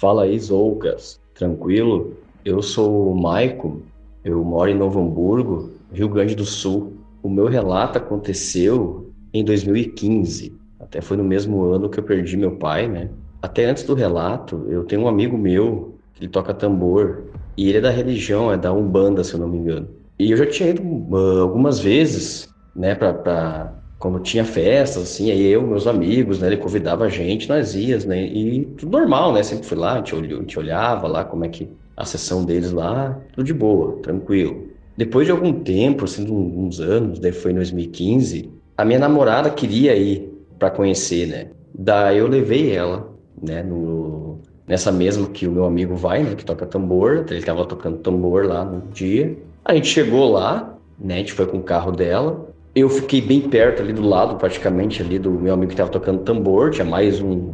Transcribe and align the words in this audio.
Fala 0.00 0.22
aí, 0.22 0.38
Zoucas. 0.38 1.20
Tranquilo? 1.34 2.14
Eu 2.42 2.62
sou 2.62 3.12
o 3.12 3.20
Maico, 3.20 3.82
eu 4.24 4.42
moro 4.42 4.70
em 4.70 4.74
Novo 4.74 4.98
Hamburgo, 4.98 5.72
Rio 5.92 6.08
Grande 6.08 6.34
do 6.34 6.46
Sul. 6.46 6.94
O 7.22 7.28
meu 7.28 7.48
relato 7.48 7.98
aconteceu 7.98 9.12
em 9.30 9.44
2015. 9.44 10.58
Até 10.80 11.02
foi 11.02 11.18
no 11.18 11.22
mesmo 11.22 11.64
ano 11.64 11.90
que 11.90 12.00
eu 12.00 12.02
perdi 12.02 12.34
meu 12.34 12.52
pai, 12.52 12.88
né? 12.88 13.10
Até 13.42 13.66
antes 13.66 13.82
do 13.82 13.92
relato, 13.92 14.64
eu 14.70 14.84
tenho 14.84 15.02
um 15.02 15.08
amigo 15.08 15.36
meu 15.36 15.96
que 16.14 16.24
ele 16.24 16.30
toca 16.30 16.54
tambor 16.54 17.24
e 17.54 17.68
ele 17.68 17.76
é 17.76 17.82
da 17.82 17.90
religião, 17.90 18.50
é 18.50 18.56
da 18.56 18.72
Umbanda, 18.72 19.22
se 19.22 19.34
eu 19.34 19.40
não 19.40 19.48
me 19.48 19.58
engano. 19.58 19.86
E 20.18 20.30
eu 20.30 20.36
já 20.38 20.46
tinha 20.46 20.70
ido 20.70 20.82
uh, 20.82 21.42
algumas 21.42 21.78
vezes, 21.78 22.48
né, 22.74 22.94
pra, 22.94 23.12
quando 24.00 24.18
tinha 24.18 24.46
festas, 24.46 25.02
assim, 25.02 25.30
aí 25.30 25.46
eu, 25.46 25.62
meus 25.62 25.86
amigos, 25.86 26.40
né, 26.40 26.46
ele 26.46 26.56
convidava 26.56 27.04
a 27.04 27.08
gente, 27.10 27.46
nós 27.46 27.74
ias, 27.74 28.06
né, 28.06 28.24
e 28.24 28.64
tudo 28.78 28.90
normal, 28.98 29.34
né, 29.34 29.42
sempre 29.42 29.66
fui 29.66 29.76
lá, 29.76 29.92
a 29.92 29.96
gente, 29.96 30.58
olhava 30.58 31.06
lá 31.06 31.22
como 31.22 31.44
é 31.44 31.48
que 31.48 31.68
a 31.94 32.06
sessão 32.06 32.42
deles 32.42 32.72
lá, 32.72 33.20
tudo 33.34 33.44
de 33.44 33.52
boa, 33.52 33.98
tranquilo. 34.02 34.68
Depois 34.96 35.26
de 35.26 35.32
algum 35.32 35.52
tempo, 35.52 36.06
assim, 36.06 36.26
uns 36.30 36.80
anos, 36.80 37.18
daí 37.18 37.30
foi 37.30 37.52
em 37.52 37.56
2015, 37.56 38.50
a 38.74 38.86
minha 38.86 38.98
namorada 38.98 39.50
queria 39.50 39.94
ir 39.94 40.32
para 40.58 40.70
conhecer, 40.70 41.26
né, 41.26 41.48
daí 41.74 42.16
eu 42.16 42.26
levei 42.26 42.74
ela, 42.74 43.12
né, 43.42 43.62
no, 43.62 44.38
nessa 44.66 44.90
mesma 44.90 45.28
que 45.28 45.46
o 45.46 45.52
meu 45.52 45.66
amigo 45.66 45.94
vai, 45.94 46.22
né, 46.22 46.34
que 46.34 46.44
toca 46.44 46.64
tambor, 46.64 47.26
ele 47.28 47.40
estava 47.40 47.66
tocando 47.66 47.98
tambor 47.98 48.46
lá 48.46 48.64
no 48.64 48.80
dia. 48.92 49.36
A 49.62 49.74
gente 49.74 49.88
chegou 49.88 50.32
lá, 50.32 50.74
né, 50.98 51.16
a 51.16 51.18
gente 51.18 51.34
foi 51.34 51.44
com 51.44 51.58
o 51.58 51.62
carro 51.62 51.92
dela. 51.92 52.49
Eu 52.74 52.88
fiquei 52.88 53.20
bem 53.20 53.40
perto 53.40 53.82
ali 53.82 53.92
do 53.92 54.06
lado, 54.06 54.36
praticamente 54.36 55.02
ali 55.02 55.18
do 55.18 55.30
meu 55.30 55.54
amigo 55.54 55.68
que 55.68 55.74
estava 55.74 55.90
tocando 55.90 56.22
tambor, 56.22 56.70
tinha 56.70 56.84
mais 56.84 57.20
um, 57.20 57.52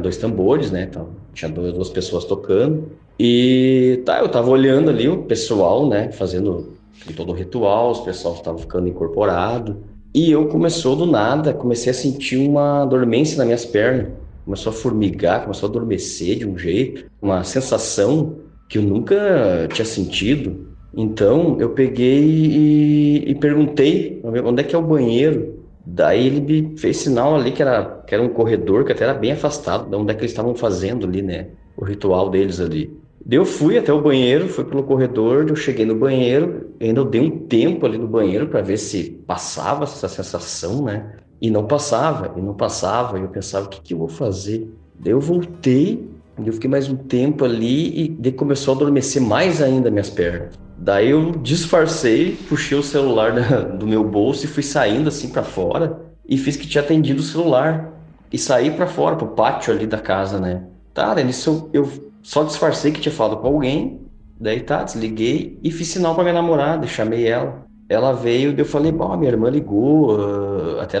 dois 0.00 0.16
tambores, 0.16 0.70
né, 0.70 0.86
então 0.88 1.08
tinha 1.34 1.50
duas, 1.50 1.72
duas 1.72 1.88
pessoas 1.88 2.24
tocando. 2.24 2.90
E 3.18 4.02
tá, 4.04 4.20
eu 4.20 4.28
tava 4.28 4.50
olhando 4.50 4.90
ali 4.90 5.08
o 5.08 5.22
pessoal, 5.22 5.88
né, 5.88 6.12
fazendo 6.12 6.74
todo 7.16 7.30
o 7.30 7.34
ritual, 7.34 7.90
os 7.90 8.00
pessoal 8.00 8.34
estavam 8.34 8.58
ficando 8.58 8.88
incorporado. 8.88 9.82
E 10.14 10.30
eu 10.30 10.46
começou 10.48 10.96
do 10.96 11.06
nada, 11.06 11.52
comecei 11.52 11.90
a 11.90 11.94
sentir 11.94 12.36
uma 12.36 12.84
dormência 12.86 13.36
nas 13.36 13.46
minhas 13.46 13.64
pernas 13.64 14.08
começou 14.46 14.70
a 14.70 14.74
formigar, 14.74 15.42
começou 15.42 15.66
a 15.66 15.70
adormecer 15.70 16.38
de 16.38 16.46
um 16.46 16.56
jeito, 16.56 17.10
uma 17.20 17.42
sensação 17.42 18.38
que 18.68 18.78
eu 18.78 18.82
nunca 18.82 19.68
tinha 19.72 19.84
sentido. 19.84 20.75
Então 20.94 21.56
eu 21.60 21.70
peguei 21.70 22.24
e, 22.24 23.30
e 23.30 23.34
perguntei 23.34 24.20
onde 24.24 24.60
é 24.60 24.64
que 24.64 24.74
é 24.74 24.78
o 24.78 24.82
banheiro. 24.82 25.64
Daí 25.84 26.26
ele 26.26 26.40
me 26.40 26.78
fez 26.78 26.96
sinal 26.96 27.36
ali 27.36 27.52
que 27.52 27.62
era, 27.62 27.84
que 28.06 28.14
era 28.14 28.22
um 28.22 28.28
corredor 28.28 28.84
que 28.84 28.92
até 28.92 29.04
era 29.04 29.14
bem 29.14 29.32
afastado 29.32 29.88
de 29.88 29.94
onde 29.94 30.10
é 30.10 30.14
que 30.14 30.22
eles 30.22 30.32
estavam 30.32 30.54
fazendo 30.54 31.06
ali, 31.06 31.22
né? 31.22 31.48
O 31.76 31.84
ritual 31.84 32.28
deles 32.28 32.60
ali. 32.60 32.90
Daí 33.24 33.38
eu 33.38 33.44
fui 33.44 33.76
até 33.76 33.92
o 33.92 34.00
banheiro, 34.00 34.48
fui 34.48 34.64
pelo 34.64 34.84
corredor, 34.84 35.46
eu 35.48 35.56
cheguei 35.56 35.84
no 35.84 35.96
banheiro, 35.96 36.70
ainda 36.80 37.04
dei 37.04 37.20
um 37.20 37.38
tempo 37.46 37.84
ali 37.84 37.98
no 37.98 38.06
banheiro 38.06 38.46
para 38.46 38.62
ver 38.62 38.78
se 38.78 39.10
passava 39.26 39.84
essa 39.84 40.08
sensação, 40.08 40.84
né? 40.84 41.16
E 41.40 41.50
não 41.50 41.66
passava, 41.66 42.32
e 42.38 42.40
não 42.40 42.54
passava, 42.54 43.18
e 43.18 43.22
eu 43.22 43.28
pensava, 43.28 43.66
o 43.66 43.68
que, 43.68 43.80
que 43.80 43.94
eu 43.94 43.98
vou 43.98 44.08
fazer? 44.08 44.68
Daí 44.98 45.12
eu 45.12 45.20
voltei, 45.20 46.08
eu 46.44 46.52
fiquei 46.52 46.70
mais 46.70 46.88
um 46.88 46.96
tempo 46.96 47.44
ali, 47.44 48.04
e 48.04 48.08
daí 48.08 48.32
começou 48.32 48.74
a 48.74 48.76
adormecer 48.76 49.20
mais 49.20 49.60
ainda 49.60 49.90
minhas 49.90 50.08
pernas. 50.08 50.54
Daí 50.78 51.10
eu 51.10 51.32
disfarcei, 51.32 52.36
puxei 52.48 52.78
o 52.78 52.82
celular 52.82 53.32
da, 53.32 53.60
do 53.62 53.86
meu 53.86 54.04
bolso 54.04 54.44
e 54.44 54.48
fui 54.48 54.62
saindo 54.62 55.08
assim 55.08 55.28
para 55.30 55.42
fora, 55.42 56.00
e 56.28 56.36
fiz 56.36 56.56
que 56.56 56.66
tinha 56.66 56.82
atendido 56.82 57.20
o 57.20 57.24
celular. 57.24 57.92
E 58.32 58.38
saí 58.38 58.70
para 58.70 58.86
fora, 58.86 59.16
pro 59.16 59.28
pátio 59.28 59.72
ali 59.72 59.86
da 59.86 59.98
casa, 59.98 60.40
né? 60.40 60.64
Tá, 60.92 61.14
nisso 61.22 61.70
eu, 61.72 61.84
eu 61.84 62.12
só 62.22 62.42
disfarcei 62.42 62.90
que 62.90 63.00
tinha 63.00 63.12
falado 63.12 63.38
com 63.38 63.46
alguém, 63.46 64.00
daí 64.38 64.60
tá, 64.60 64.82
desliguei 64.82 65.58
e 65.62 65.70
fiz 65.70 65.88
sinal 65.88 66.14
pra 66.14 66.24
minha 66.24 66.34
namorada, 66.34 66.86
chamei 66.86 67.26
ela 67.26 67.66
ela 67.88 68.12
veio 68.12 68.54
eu 68.58 68.64
falei, 68.64 68.90
bom, 68.90 69.16
minha 69.16 69.30
irmã 69.30 69.48
ligou, 69.48 70.16
uh, 70.16 70.80
até 70.80 70.98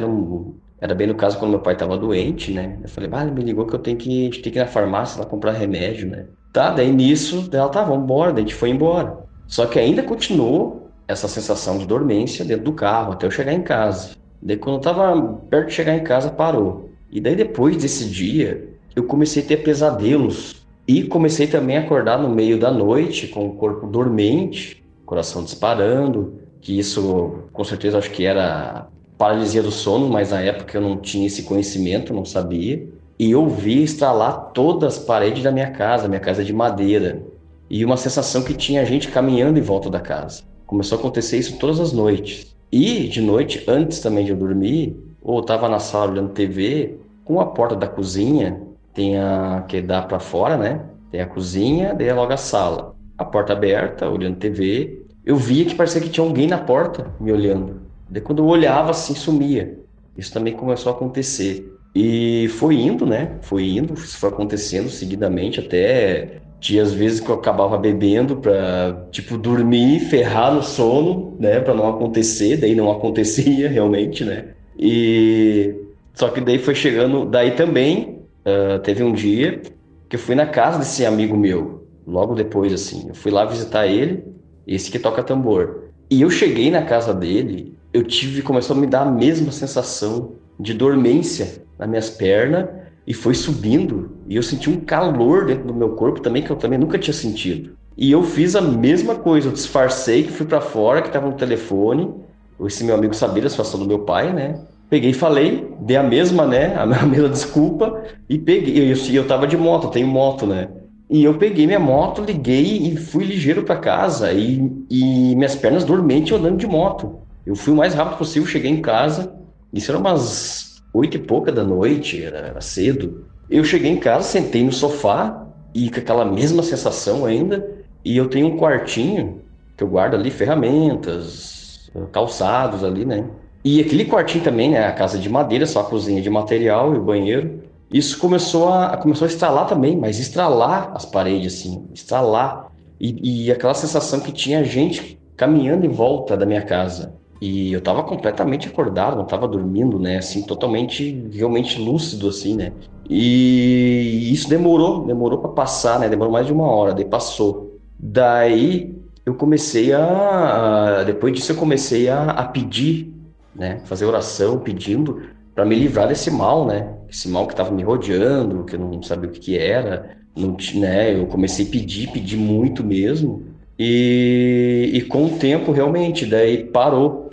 era 0.80 0.94
bem 0.94 1.06
no 1.06 1.14
caso 1.14 1.38
quando 1.38 1.50
meu 1.50 1.60
pai 1.60 1.72
estava 1.72 1.96
doente, 1.96 2.52
né? 2.52 2.78
Eu 2.82 2.88
falei, 2.88 3.10
ah, 3.12 3.24
me 3.24 3.42
ligou 3.42 3.66
que 3.66 3.74
eu 3.74 3.78
tenho 3.78 3.96
que, 3.96 4.22
a 4.22 4.24
gente 4.24 4.42
tem 4.42 4.52
que 4.52 4.58
ir 4.58 4.62
na 4.62 4.68
farmácia 4.68 5.20
lá 5.20 5.26
comprar 5.26 5.52
remédio, 5.52 6.08
né? 6.08 6.26
Tá, 6.52 6.70
daí 6.70 6.92
nisso, 6.92 7.48
ela 7.52 7.68
tá, 7.68 7.82
vamos 7.82 8.04
embora, 8.04 8.32
daí 8.32 8.44
a 8.44 8.46
gente 8.46 8.54
foi 8.54 8.70
embora. 8.70 9.25
Só 9.46 9.66
que 9.66 9.78
ainda 9.78 10.02
continuou 10.02 10.90
essa 11.08 11.28
sensação 11.28 11.78
de 11.78 11.86
dormência 11.86 12.44
dentro 12.44 12.64
do 12.64 12.72
carro 12.72 13.12
até 13.12 13.26
eu 13.26 13.30
chegar 13.30 13.52
em 13.52 13.62
casa. 13.62 14.16
Daí 14.42 14.56
quando 14.56 14.76
eu 14.76 14.80
tava 14.80 15.40
perto 15.48 15.68
de 15.68 15.74
chegar 15.74 15.96
em 15.96 16.02
casa, 16.02 16.30
parou. 16.30 16.90
E 17.10 17.20
daí 17.20 17.36
depois 17.36 17.76
desse 17.76 18.06
dia, 18.06 18.68
eu 18.94 19.04
comecei 19.04 19.42
a 19.42 19.46
ter 19.46 19.58
pesadelos. 19.58 20.66
E 20.88 21.02
comecei 21.02 21.46
também 21.46 21.76
a 21.76 21.80
acordar 21.80 22.18
no 22.18 22.28
meio 22.28 22.58
da 22.58 22.70
noite 22.70 23.26
com 23.28 23.46
o 23.46 23.54
corpo 23.54 23.86
dormente, 23.86 24.84
coração 25.04 25.42
disparando, 25.42 26.34
que 26.60 26.78
isso 26.78 27.44
com 27.52 27.64
certeza 27.64 27.98
acho 27.98 28.10
que 28.10 28.24
era 28.24 28.88
paralisia 29.18 29.62
do 29.62 29.70
sono, 29.70 30.08
mas 30.08 30.30
na 30.30 30.40
época 30.40 30.76
eu 30.76 30.80
não 30.80 30.96
tinha 30.96 31.26
esse 31.26 31.42
conhecimento, 31.42 32.14
não 32.14 32.24
sabia. 32.24 32.86
E 33.18 33.30
eu 33.30 33.48
vi 33.48 33.82
estralar 33.82 34.50
todas 34.52 34.98
as 34.98 35.04
paredes 35.04 35.42
da 35.42 35.50
minha 35.50 35.70
casa, 35.70 36.06
minha 36.06 36.20
casa 36.20 36.42
é 36.42 36.44
de 36.44 36.52
madeira, 36.52 37.22
e 37.68 37.84
uma 37.84 37.96
sensação 37.96 38.42
que 38.42 38.54
tinha 38.54 38.84
gente 38.84 39.08
caminhando 39.08 39.58
em 39.58 39.62
volta 39.62 39.90
da 39.90 40.00
casa. 40.00 40.42
Começou 40.66 40.96
a 40.96 40.98
acontecer 40.98 41.38
isso 41.38 41.58
todas 41.58 41.80
as 41.80 41.92
noites. 41.92 42.56
E 42.70 43.08
de 43.08 43.20
noite, 43.20 43.64
antes 43.68 44.00
também 44.00 44.24
de 44.24 44.32
eu 44.32 44.36
dormir, 44.36 44.96
ou 45.22 45.36
eu 45.36 45.40
estava 45.40 45.68
na 45.68 45.78
sala 45.78 46.12
olhando 46.12 46.32
TV, 46.32 46.98
com 47.24 47.40
a 47.40 47.46
porta 47.46 47.74
da 47.74 47.88
cozinha, 47.88 48.60
tem 48.94 49.18
a 49.18 49.64
que 49.68 49.80
dá 49.80 50.02
para 50.02 50.18
fora, 50.18 50.56
né? 50.56 50.80
Tem 51.10 51.20
a 51.20 51.26
cozinha, 51.26 51.94
daí 51.94 52.08
é 52.08 52.14
logo 52.14 52.32
a 52.32 52.36
sala. 52.36 52.94
A 53.18 53.24
porta 53.24 53.52
aberta, 53.52 54.08
olhando 54.08 54.36
TV, 54.36 55.02
eu 55.24 55.36
via 55.36 55.64
que 55.64 55.74
parecia 55.74 56.00
que 56.00 56.08
tinha 56.08 56.26
alguém 56.26 56.46
na 56.46 56.58
porta 56.58 57.12
me 57.18 57.32
olhando. 57.32 57.80
Daí 58.08 58.22
quando 58.22 58.42
eu 58.42 58.46
olhava 58.46 58.90
assim, 58.90 59.14
sumia. 59.14 59.78
Isso 60.16 60.32
também 60.32 60.54
começou 60.54 60.92
a 60.92 60.96
acontecer. 60.96 61.72
E 61.94 62.48
foi 62.58 62.76
indo, 62.76 63.06
né? 63.06 63.38
Foi 63.40 63.68
indo, 63.68 63.94
isso 63.94 64.18
foi 64.18 64.28
acontecendo 64.28 64.88
seguidamente 64.88 65.60
até 65.60 66.42
tinha 66.66 66.82
às 66.82 66.92
vezes 66.92 67.20
que 67.20 67.28
eu 67.28 67.36
acabava 67.36 67.78
bebendo 67.78 68.38
para 68.38 69.06
tipo 69.12 69.38
dormir, 69.38 70.00
ferrar 70.00 70.52
no 70.52 70.62
sono, 70.62 71.36
né, 71.38 71.60
para 71.60 71.72
não 71.72 71.88
acontecer, 71.88 72.56
daí 72.56 72.74
não 72.74 72.90
acontecia 72.92 73.68
realmente, 73.68 74.24
né? 74.24 74.46
E 74.76 75.74
só 76.12 76.28
que 76.28 76.40
daí 76.40 76.58
foi 76.58 76.74
chegando, 76.74 77.24
daí 77.24 77.52
também 77.52 78.18
uh, 78.44 78.80
teve 78.80 79.04
um 79.04 79.12
dia 79.12 79.62
que 80.08 80.16
eu 80.16 80.20
fui 80.20 80.34
na 80.34 80.46
casa 80.46 80.80
desse 80.80 81.06
amigo 81.06 81.36
meu, 81.36 81.86
logo 82.04 82.34
depois 82.34 82.72
assim, 82.72 83.06
eu 83.08 83.14
fui 83.14 83.30
lá 83.30 83.44
visitar 83.44 83.86
ele 83.86 84.24
esse 84.66 84.90
que 84.90 84.98
toca 84.98 85.22
tambor. 85.22 85.84
E 86.10 86.22
eu 86.22 86.30
cheguei 86.30 86.68
na 86.68 86.82
casa 86.82 87.14
dele, 87.14 87.76
eu 87.92 88.02
tive, 88.02 88.42
começou 88.42 88.76
a 88.76 88.80
me 88.80 88.88
dar 88.88 89.02
a 89.02 89.10
mesma 89.10 89.52
sensação 89.52 90.32
de 90.58 90.74
dormência 90.74 91.62
nas 91.78 91.88
minhas 91.88 92.10
pernas 92.10 92.66
e 93.06 93.14
foi 93.14 93.34
subindo 93.34 94.16
e 94.28 94.34
eu 94.36 94.42
senti 94.42 94.68
um 94.68 94.80
calor 94.80 95.46
dentro 95.46 95.66
do 95.66 95.74
meu 95.74 95.90
corpo 95.90 96.20
também 96.20 96.42
que 96.42 96.50
eu 96.50 96.56
também 96.56 96.78
nunca 96.78 96.98
tinha 96.98 97.14
sentido. 97.14 97.76
E 97.96 98.10
eu 98.10 98.22
fiz 98.22 98.56
a 98.56 98.60
mesma 98.60 99.14
coisa, 99.14 99.48
eu 99.48 99.52
disfarcei 99.52 100.24
que 100.24 100.32
fui 100.32 100.44
para 100.44 100.60
fora, 100.60 101.00
que 101.00 101.10
tava 101.10 101.26
no 101.28 101.34
telefone. 101.34 102.12
Esse 102.60 102.84
meu 102.84 102.94
amigo 102.94 103.14
sabia 103.14 103.42
da 103.42 103.48
situação 103.48 103.78
do 103.80 103.86
meu 103.86 104.00
pai, 104.00 104.32
né? 104.32 104.60
Peguei 104.90 105.10
e 105.10 105.14
falei, 105.14 105.72
dei 105.80 105.96
a 105.96 106.02
mesma, 106.02 106.44
né? 106.44 106.74
A 106.76 106.84
mesma 107.06 107.28
desculpa 107.28 108.02
e 108.28 108.38
peguei. 108.38 108.92
Eu, 108.92 108.96
eu 109.14 109.26
tava 109.26 109.46
de 109.46 109.56
moto, 109.56 109.84
eu 109.84 109.90
tenho 109.90 110.06
moto, 110.08 110.46
né? 110.46 110.68
E 111.08 111.22
eu 111.24 111.34
peguei 111.38 111.66
minha 111.66 111.78
moto, 111.78 112.22
liguei 112.22 112.88
e 112.88 112.96
fui 112.96 113.24
ligeiro 113.24 113.62
para 113.62 113.76
casa. 113.76 114.32
E, 114.32 114.60
e 114.90 115.34
minhas 115.36 115.54
pernas 115.54 115.84
dormentes 115.84 116.36
andando 116.36 116.58
de 116.58 116.66
moto. 116.66 117.20
Eu 117.46 117.54
fui 117.54 117.72
o 117.72 117.76
mais 117.76 117.94
rápido 117.94 118.18
possível, 118.18 118.48
cheguei 118.48 118.70
em 118.70 118.82
casa. 118.82 119.32
Isso 119.72 119.90
era 119.90 119.98
umas 119.98 120.65
oito 120.96 121.16
e 121.16 121.20
pouca 121.20 121.52
da 121.52 121.62
noite, 121.62 122.22
era, 122.22 122.38
era 122.38 122.60
cedo. 122.60 123.26
Eu 123.48 123.64
cheguei 123.64 123.90
em 123.90 123.98
casa, 123.98 124.24
sentei 124.24 124.64
no 124.64 124.72
sofá 124.72 125.46
e 125.74 125.90
com 125.90 126.00
aquela 126.00 126.24
mesma 126.24 126.62
sensação 126.62 127.24
ainda. 127.24 127.68
E 128.04 128.16
eu 128.16 128.28
tenho 128.28 128.46
um 128.48 128.56
quartinho 128.56 129.42
que 129.76 129.84
eu 129.84 129.88
guardo 129.88 130.14
ali 130.14 130.30
ferramentas, 130.30 131.90
calçados 132.12 132.82
ali, 132.82 133.04
né? 133.04 133.24
E 133.64 133.80
aquele 133.80 134.04
quartinho 134.04 134.44
também, 134.44 134.70
né? 134.70 134.86
A 134.86 134.92
casa 134.92 135.18
de 135.18 135.28
madeira, 135.28 135.66
só 135.66 135.80
a 135.80 135.84
cozinha 135.84 136.22
de 136.22 136.30
material 136.30 136.94
e 136.94 136.98
o 136.98 137.02
banheiro. 137.02 137.62
Isso 137.90 138.18
começou 138.18 138.72
a, 138.72 138.96
começou 138.96 139.26
a 139.26 139.28
estralar 139.28 139.66
também, 139.66 139.96
mas 139.96 140.18
estralar 140.18 140.92
as 140.94 141.04
paredes, 141.04 141.54
assim, 141.54 141.84
estralar. 141.92 142.70
E, 142.98 143.46
e 143.46 143.52
aquela 143.52 143.74
sensação 143.74 144.20
que 144.20 144.32
tinha 144.32 144.64
gente 144.64 145.18
caminhando 145.36 145.84
em 145.84 145.90
volta 145.90 146.36
da 146.36 146.46
minha 146.46 146.62
casa. 146.62 147.14
E 147.40 147.72
eu 147.72 147.80
tava 147.80 148.02
completamente 148.02 148.68
acordado, 148.68 149.16
não 149.16 149.26
tava 149.26 149.46
dormindo, 149.46 149.98
né? 149.98 150.18
Assim, 150.18 150.42
totalmente, 150.42 151.28
realmente 151.32 151.80
lúcido, 151.80 152.28
assim, 152.28 152.56
né? 152.56 152.72
E 153.08 154.30
isso 154.32 154.48
demorou, 154.48 155.04
demorou 155.04 155.38
para 155.38 155.50
passar, 155.50 156.00
né? 156.00 156.08
Demorou 156.08 156.32
mais 156.32 156.46
de 156.46 156.52
uma 156.52 156.66
hora, 156.66 156.94
daí 156.94 157.04
passou. 157.04 157.78
Daí 157.98 158.94
eu 159.24 159.34
comecei 159.34 159.92
a, 159.92 161.02
depois 161.04 161.32
disso 161.32 161.52
eu 161.52 161.56
comecei 161.56 162.08
a, 162.08 162.30
a 162.30 162.44
pedir, 162.46 163.12
né? 163.54 163.80
Fazer 163.84 164.06
oração, 164.06 164.58
pedindo 164.58 165.20
para 165.54 165.64
me 165.64 165.74
livrar 165.74 166.06
desse 166.06 166.30
mal, 166.30 166.66
né? 166.66 166.94
Esse 167.08 167.28
mal 167.28 167.46
que 167.46 167.54
estava 167.54 167.70
me 167.70 167.82
rodeando, 167.82 168.64
que 168.64 168.76
eu 168.76 168.80
não 168.80 169.02
sabia 169.02 169.28
o 169.28 169.32
que, 169.32 169.40
que 169.40 169.58
era, 169.58 170.16
não, 170.36 170.56
né? 170.74 171.18
Eu 171.18 171.26
comecei 171.26 171.66
a 171.66 171.70
pedir, 171.70 172.12
pedir 172.12 172.36
muito 172.36 172.84
mesmo. 172.84 173.42
E, 173.78 174.90
e 174.92 175.02
com 175.02 175.24
o 175.24 175.38
tempo, 175.38 175.72
realmente, 175.72 176.26
daí 176.26 176.64
parou. 176.64 177.25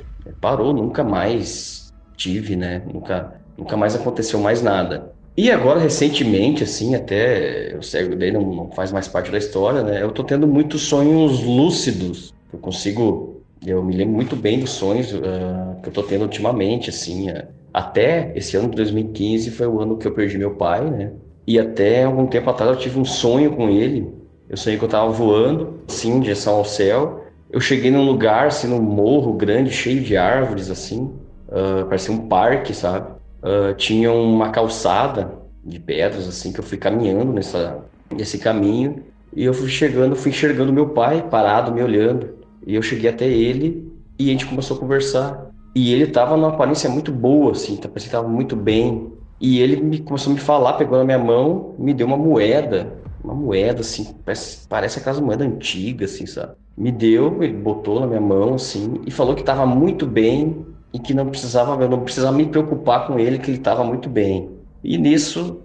Parou, 0.43 0.73
nunca 0.73 1.05
mais 1.05 1.93
tive, 2.17 2.57
né? 2.57 2.81
Nunca, 2.93 3.33
nunca 3.57 3.77
mais 3.77 3.95
aconteceu 3.95 4.41
mais 4.41 4.61
nada. 4.61 5.13
E 5.37 5.49
agora, 5.49 5.79
recentemente, 5.79 6.65
assim, 6.65 6.95
até, 6.95 7.73
eu 7.73 7.81
sei, 7.81 8.09
daí 8.09 8.29
não, 8.29 8.41
não 8.41 8.71
faz 8.71 8.91
mais 8.91 9.07
parte 9.07 9.31
da 9.31 9.37
história, 9.37 9.81
né? 9.81 10.03
Eu 10.03 10.11
tô 10.11 10.21
tendo 10.21 10.45
muitos 10.45 10.81
sonhos 10.81 11.41
lúcidos. 11.41 12.33
Eu 12.51 12.59
consigo, 12.59 13.41
eu 13.65 13.81
me 13.81 13.95
lembro 13.95 14.15
muito 14.15 14.35
bem 14.35 14.59
dos 14.59 14.71
sonhos 14.71 15.13
uh, 15.13 15.81
que 15.81 15.87
eu 15.87 15.93
tô 15.93 16.03
tendo 16.03 16.23
ultimamente, 16.23 16.89
assim. 16.89 17.31
Uh, 17.31 17.47
até 17.73 18.33
esse 18.35 18.57
ano 18.57 18.69
de 18.69 18.75
2015 18.75 19.49
foi 19.49 19.65
o 19.65 19.79
ano 19.79 19.95
que 19.95 20.05
eu 20.05 20.13
perdi 20.13 20.37
meu 20.37 20.55
pai, 20.55 20.83
né? 20.91 21.13
E 21.47 21.57
até 21.57 22.03
algum 22.03 22.27
tempo 22.27 22.49
atrás 22.49 22.69
eu 22.69 22.77
tive 22.77 22.99
um 22.99 23.05
sonho 23.05 23.55
com 23.55 23.69
ele. 23.69 24.13
Eu 24.49 24.57
sonhei 24.57 24.77
que 24.77 24.83
eu 24.83 24.89
tava 24.89 25.09
voando, 25.09 25.79
assim, 25.87 26.11
em 26.11 26.19
direção 26.19 26.57
ao 26.57 26.65
céu. 26.65 27.22
Eu 27.53 27.61
cheguei 27.61 27.89
num 27.89 28.03
lugar, 28.03 28.47
assim, 28.47 28.67
num 28.67 28.81
morro 28.81 29.31
grande, 29.33 29.69
cheio 29.69 30.01
de 30.01 30.17
árvores, 30.17 30.69
assim. 30.69 31.13
Uh, 31.47 31.85
parecia 31.87 32.13
um 32.13 32.27
parque, 32.27 32.73
sabe? 32.73 33.13
uh, 33.43 33.73
tinha 33.75 34.11
uma 34.11 34.49
calçada 34.49 35.31
de 35.63 35.79
pedras, 35.79 36.27
assim, 36.27 36.51
que 36.51 36.59
eu 36.59 36.63
fui 36.63 36.77
caminhando 36.77 37.33
nessa, 37.33 37.83
nesse 38.09 38.37
caminho. 38.37 39.03
E 39.35 39.43
eu 39.43 39.53
fui 39.53 39.67
chegando, 39.67 40.15
fui 40.15 40.31
enxergando 40.31 40.71
meu 40.71 40.89
pai 40.89 41.27
parado, 41.29 41.71
me 41.71 41.81
olhando. 41.81 42.29
E 42.65 42.75
eu 42.75 42.81
cheguei 42.81 43.09
até 43.09 43.27
ele 43.27 43.91
e 44.17 44.29
a 44.29 44.31
gente 44.31 44.45
começou 44.45 44.77
a 44.77 44.79
conversar. 44.79 45.49
E 45.75 45.93
ele 45.93 46.07
tava 46.07 46.37
numa 46.37 46.49
aparência 46.49 46.89
muito 46.89 47.11
boa, 47.11 47.51
assim, 47.51 47.75
parecia 47.77 48.09
que 48.09 48.15
tava 48.15 48.27
muito 48.27 48.55
bem. 48.55 49.11
E 49.41 49.59
ele 49.59 49.77
me, 49.77 49.99
começou 49.99 50.31
a 50.31 50.35
me 50.35 50.39
falar, 50.39 50.73
pegou 50.73 50.97
na 50.97 51.03
minha 51.03 51.19
mão, 51.19 51.75
me 51.77 51.93
deu 51.93 52.07
uma 52.07 52.15
moeda, 52.15 52.93
uma 53.23 53.33
moeda, 53.33 53.81
assim, 53.81 54.13
parece, 54.25 54.67
parece 54.67 54.99
aquelas 54.99 55.19
moedas 55.19 55.47
antigas, 55.47 56.13
assim, 56.13 56.25
sabe? 56.25 56.53
Me 56.77 56.91
deu, 56.91 57.41
ele 57.41 57.53
botou 57.53 57.99
na 57.99 58.07
minha 58.07 58.21
mão, 58.21 58.55
assim, 58.55 59.01
e 59.05 59.11
falou 59.11 59.35
que 59.35 59.43
tava 59.43 59.65
muito 59.65 60.05
bem, 60.05 60.65
e 60.93 60.99
que 60.99 61.13
não 61.13 61.27
precisava, 61.27 61.81
eu 61.83 61.89
não 61.89 62.01
precisava 62.01 62.37
me 62.37 62.45
preocupar 62.45 63.07
com 63.07 63.17
ele, 63.17 63.39
que 63.39 63.49
ele 63.49 63.57
estava 63.57 63.83
muito 63.83 64.07
bem. 64.07 64.49
E 64.83 64.97
nisso, 64.97 65.61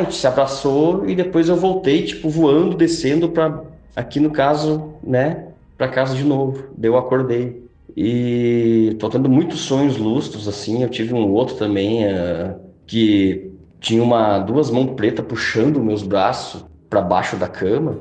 gente 0.00 0.14
se 0.16 0.26
abraçou 0.26 1.08
e 1.08 1.14
depois 1.14 1.48
eu 1.48 1.56
voltei, 1.56 2.02
tipo, 2.04 2.28
voando, 2.28 2.76
descendo 2.76 3.28
para 3.28 3.62
aqui 3.94 4.18
no 4.18 4.30
caso, 4.30 4.94
né, 5.02 5.48
para 5.78 5.88
casa 5.88 6.14
de 6.14 6.24
novo. 6.24 6.64
Daí 6.76 6.90
eu 6.90 6.98
acordei. 6.98 7.62
E 7.96 8.96
tô 8.98 9.08
tendo 9.08 9.28
muitos 9.28 9.60
sonhos 9.60 9.96
lustros, 9.96 10.48
assim. 10.48 10.82
Eu 10.82 10.88
tive 10.88 11.14
um 11.14 11.30
outro 11.30 11.54
também 11.54 12.04
uh, 12.04 12.56
que 12.86 13.52
tinha 13.78 14.02
uma 14.02 14.38
duas 14.40 14.70
mãos 14.70 14.94
pretas 14.96 15.24
puxando 15.24 15.80
meus 15.80 16.02
braços 16.02 16.64
para 16.88 17.00
baixo 17.00 17.36
da 17.36 17.48
cama 17.48 17.96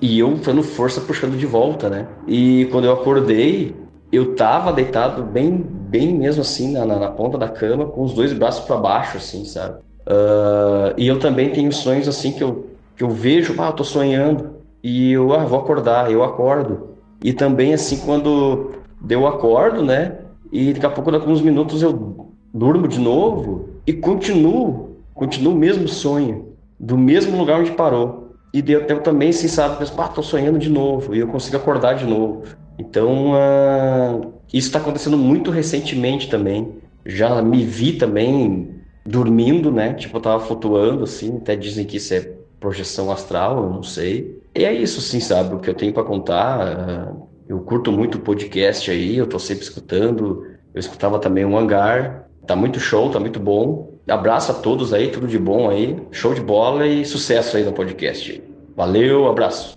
e 0.00 0.18
eu 0.18 0.34
dando 0.36 0.62
força 0.62 1.00
puxando 1.00 1.36
de 1.36 1.46
volta, 1.46 1.88
né? 1.88 2.06
E 2.26 2.66
quando 2.70 2.84
eu 2.84 2.92
acordei, 2.92 3.74
eu 4.12 4.34
tava 4.34 4.72
deitado 4.72 5.22
bem, 5.22 5.52
bem 5.52 6.14
mesmo 6.14 6.42
assim 6.42 6.72
na, 6.72 6.86
na, 6.86 6.98
na 6.98 7.10
ponta 7.10 7.36
da 7.36 7.48
cama, 7.48 7.86
com 7.86 8.02
os 8.02 8.14
dois 8.14 8.32
braços 8.32 8.64
para 8.64 8.76
baixo, 8.76 9.16
assim, 9.16 9.44
sabe? 9.44 9.80
Uh, 10.06 10.94
e 10.96 11.06
eu 11.06 11.18
também 11.18 11.50
tenho 11.50 11.72
sonhos 11.72 12.08
assim 12.08 12.32
que 12.32 12.42
eu, 12.42 12.68
que 12.96 13.04
eu 13.04 13.10
vejo, 13.10 13.54
ah, 13.58 13.66
eu 13.66 13.72
tô 13.72 13.84
sonhando, 13.84 14.58
e 14.82 15.12
eu 15.12 15.32
ah, 15.34 15.44
vou 15.44 15.58
acordar, 15.58 16.10
eu 16.10 16.22
acordo. 16.22 16.96
E 17.22 17.32
também 17.32 17.74
assim, 17.74 17.98
quando 17.98 18.72
eu 19.08 19.26
acordo, 19.26 19.82
né? 19.82 20.18
E 20.50 20.72
daqui 20.72 20.86
a 20.86 20.90
pouco, 20.90 21.10
daqui 21.10 21.26
a 21.26 21.30
uns 21.30 21.42
minutos, 21.42 21.82
eu 21.82 22.28
durmo 22.54 22.88
de 22.88 22.98
novo 22.98 23.68
e 23.86 23.92
continuo, 23.92 24.96
continuo 25.12 25.52
o 25.52 25.56
mesmo 25.56 25.86
sonho, 25.88 26.54
do 26.80 26.96
mesmo 26.96 27.36
lugar 27.36 27.60
onde 27.60 27.72
parou. 27.72 28.27
E 28.52 28.64
eu, 28.66 28.80
eu 28.82 29.02
também, 29.02 29.30
assim, 29.30 29.48
sabe, 29.48 29.78
penso, 29.78 29.92
ah, 30.00 30.08
tô 30.08 30.22
sonhando 30.22 30.58
de 30.58 30.70
novo, 30.70 31.14
e 31.14 31.18
eu 31.18 31.28
consigo 31.28 31.56
acordar 31.56 31.94
de 31.94 32.06
novo. 32.06 32.44
Então, 32.78 33.32
uh, 33.32 34.32
isso 34.52 34.68
está 34.68 34.78
acontecendo 34.78 35.18
muito 35.18 35.50
recentemente 35.50 36.30
também. 36.30 36.76
Já 37.04 37.42
me 37.42 37.64
vi 37.64 37.94
também 37.94 38.82
dormindo, 39.04 39.70
né? 39.70 39.94
Tipo, 39.94 40.18
eu 40.18 40.20
tava 40.20 40.44
flutuando, 40.44 41.04
assim. 41.04 41.36
Até 41.38 41.56
dizem 41.56 41.84
que 41.84 41.96
isso 41.96 42.14
é 42.14 42.20
projeção 42.60 43.10
astral, 43.10 43.64
eu 43.64 43.70
não 43.70 43.82
sei. 43.82 44.40
E 44.54 44.64
é 44.64 44.72
isso, 44.72 45.00
sim, 45.00 45.20
sabe? 45.20 45.54
O 45.54 45.58
que 45.58 45.68
eu 45.68 45.74
tenho 45.74 45.92
para 45.92 46.04
contar. 46.04 47.10
Uh, 47.12 47.28
eu 47.48 47.60
curto 47.60 47.90
muito 47.90 48.20
podcast 48.20 48.90
aí, 48.90 49.16
eu 49.16 49.26
tô 49.26 49.38
sempre 49.38 49.64
escutando. 49.64 50.44
Eu 50.72 50.80
escutava 50.80 51.18
também 51.18 51.44
o 51.44 51.56
Hangar. 51.56 52.28
Tá 52.46 52.54
muito 52.54 52.78
show, 52.78 53.10
tá 53.10 53.18
muito 53.18 53.40
bom. 53.40 53.97
Abraço 54.08 54.52
a 54.52 54.54
todos 54.54 54.94
aí, 54.94 55.12
tudo 55.12 55.26
de 55.26 55.38
bom 55.38 55.68
aí. 55.68 56.06
Show 56.10 56.32
de 56.32 56.40
bola 56.40 56.86
e 56.86 57.04
sucesso 57.04 57.58
aí 57.58 57.64
no 57.64 57.74
podcast. 57.74 58.42
Valeu, 58.74 59.28
abraço. 59.28 59.76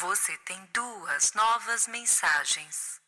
Você 0.00 0.32
tem 0.46 0.56
duas 0.72 1.32
novas 1.34 1.88
mensagens. 1.90 3.00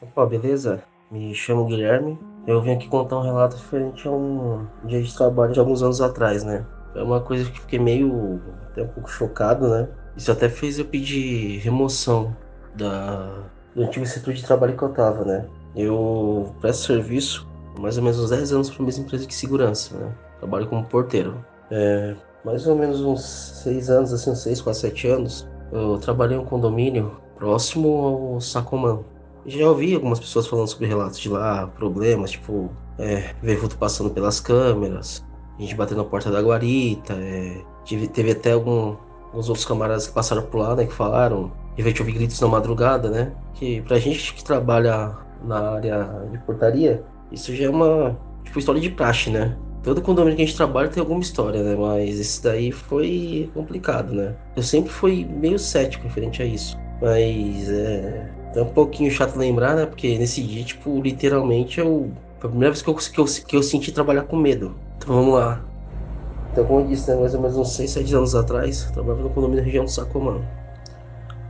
Opa, 0.00 0.24
beleza? 0.24 0.82
Me 1.10 1.34
chamo 1.34 1.66
Guilherme. 1.66 2.18
Eu 2.46 2.62
vim 2.62 2.72
aqui 2.72 2.88
contar 2.88 3.18
um 3.18 3.22
relato 3.22 3.56
referente 3.56 4.08
a 4.08 4.10
um 4.10 4.66
dia 4.84 5.02
de 5.02 5.14
trabalho 5.14 5.52
de 5.52 5.60
alguns 5.60 5.82
anos 5.82 6.00
atrás, 6.00 6.42
né? 6.44 6.64
É 6.94 7.02
uma 7.02 7.20
coisa 7.20 7.50
que 7.50 7.60
fiquei 7.60 7.78
meio 7.78 8.40
até 8.70 8.84
um 8.84 8.88
pouco 8.88 9.10
chocado, 9.10 9.68
né? 9.68 9.86
Isso 10.16 10.32
até 10.32 10.48
fez 10.48 10.78
eu 10.78 10.86
pedir 10.86 11.58
remoção 11.58 12.34
da 12.74 13.50
do 13.74 13.82
antigo 13.82 14.06
setor 14.06 14.32
de 14.32 14.44
trabalho 14.44 14.76
que 14.76 14.82
eu 14.82 14.92
tava, 14.92 15.24
né? 15.24 15.46
Eu 15.76 16.54
presto 16.60 16.86
serviço 16.86 17.48
há 17.76 17.80
mais 17.80 17.96
ou 17.96 18.02
menos 18.02 18.18
uns 18.20 18.30
10 18.30 18.52
anos 18.52 18.70
para 18.70 18.82
a 18.82 18.86
mesma 18.86 19.04
empresa 19.04 19.26
de 19.26 19.34
segurança, 19.34 19.96
né? 19.96 20.14
Trabalho 20.38 20.66
como 20.68 20.84
porteiro. 20.84 21.44
É, 21.70 22.14
mais 22.44 22.66
ou 22.66 22.76
menos 22.76 23.00
uns 23.00 23.22
seis 23.22 23.88
anos, 23.88 24.12
assim, 24.12 24.30
uns 24.30 24.42
seis, 24.42 24.60
quase 24.60 24.80
sete 24.80 25.08
anos, 25.08 25.48
eu 25.72 25.98
trabalhei 25.98 26.36
em 26.36 26.40
um 26.40 26.44
condomínio 26.44 27.16
próximo 27.36 28.34
ao 28.34 28.40
Sacomã. 28.40 29.00
Já 29.46 29.68
ouvi 29.68 29.94
algumas 29.94 30.20
pessoas 30.20 30.46
falando 30.46 30.68
sobre 30.68 30.86
relatos 30.86 31.18
de 31.18 31.28
lá, 31.28 31.66
problemas, 31.66 32.32
tipo, 32.32 32.70
é, 32.98 33.34
ver 33.42 33.56
vulto 33.56 33.76
passando 33.76 34.10
pelas 34.10 34.40
câmeras, 34.40 35.24
a 35.58 35.62
gente 35.62 35.74
batendo 35.74 35.98
na 35.98 36.04
porta 36.04 36.30
da 36.30 36.40
guarita, 36.40 37.14
é, 37.14 37.62
tive, 37.84 38.08
teve 38.08 38.32
até 38.32 38.52
algum, 38.52 38.96
alguns 39.26 39.48
outros 39.48 39.66
camaradas 39.66 40.06
que 40.06 40.14
passaram 40.14 40.42
por 40.42 40.58
lá, 40.58 40.74
né, 40.74 40.86
que 40.86 40.92
falaram, 40.92 41.52
de 41.76 41.82
repente 41.82 42.00
ouvir 42.00 42.12
gritos 42.12 42.40
na 42.40 42.48
madrugada, 42.48 43.10
né, 43.10 43.32
que 43.54 43.82
pra 43.82 43.98
gente 43.98 44.34
que 44.34 44.42
trabalha 44.42 45.16
na 45.44 45.72
área 45.72 46.26
de 46.30 46.38
portaria, 46.38 47.02
isso 47.30 47.54
já 47.54 47.66
é 47.66 47.70
uma, 47.70 48.18
tipo, 48.42 48.58
história 48.58 48.80
de 48.80 48.90
praxe, 48.90 49.30
né, 49.30 49.56
Todo 49.84 50.00
condomínio 50.00 50.34
que 50.34 50.42
a 50.42 50.46
gente 50.46 50.56
trabalha 50.56 50.88
tem 50.88 51.02
alguma 51.02 51.20
história, 51.20 51.62
né? 51.62 51.76
Mas 51.78 52.18
esse 52.18 52.42
daí 52.42 52.72
foi 52.72 53.50
complicado, 53.52 54.14
né? 54.14 54.34
Eu 54.56 54.62
sempre 54.62 54.90
fui 54.90 55.26
meio 55.26 55.58
cético 55.58 56.04
referente 56.04 56.42
a 56.42 56.46
isso. 56.46 56.74
Mas 57.02 57.68
é. 57.68 58.30
É 58.56 58.62
um 58.62 58.70
pouquinho 58.70 59.10
chato 59.10 59.36
lembrar, 59.36 59.76
né? 59.76 59.84
Porque 59.84 60.16
nesse 60.16 60.42
dia, 60.42 60.64
tipo, 60.64 61.02
literalmente 61.02 61.80
eu. 61.80 62.10
Foi 62.38 62.48
a 62.48 62.50
primeira 62.50 62.72
vez 62.72 62.80
que 62.80 62.88
eu, 62.88 62.94
que 62.94 63.20
eu, 63.20 63.24
que 63.46 63.56
eu 63.56 63.62
senti 63.62 63.92
trabalhar 63.92 64.22
com 64.22 64.36
medo. 64.36 64.74
Então 64.96 65.14
vamos 65.14 65.34
lá. 65.34 65.62
Então, 66.50 66.64
como 66.64 66.80
eu 66.80 66.86
disse, 66.86 67.10
né, 67.10 67.16
mais 67.16 67.34
ou 67.34 67.40
menos 67.42 67.56
uns 67.56 67.74
6, 67.74 67.90
7 67.90 68.14
anos 68.14 68.34
atrás, 68.34 68.86
eu 68.86 68.92
trabalhava 68.92 69.22
no 69.24 69.30
condomínio 69.30 69.60
da 69.60 69.66
região 69.66 69.84
do 69.84 69.90
Sacomã. 69.90 70.40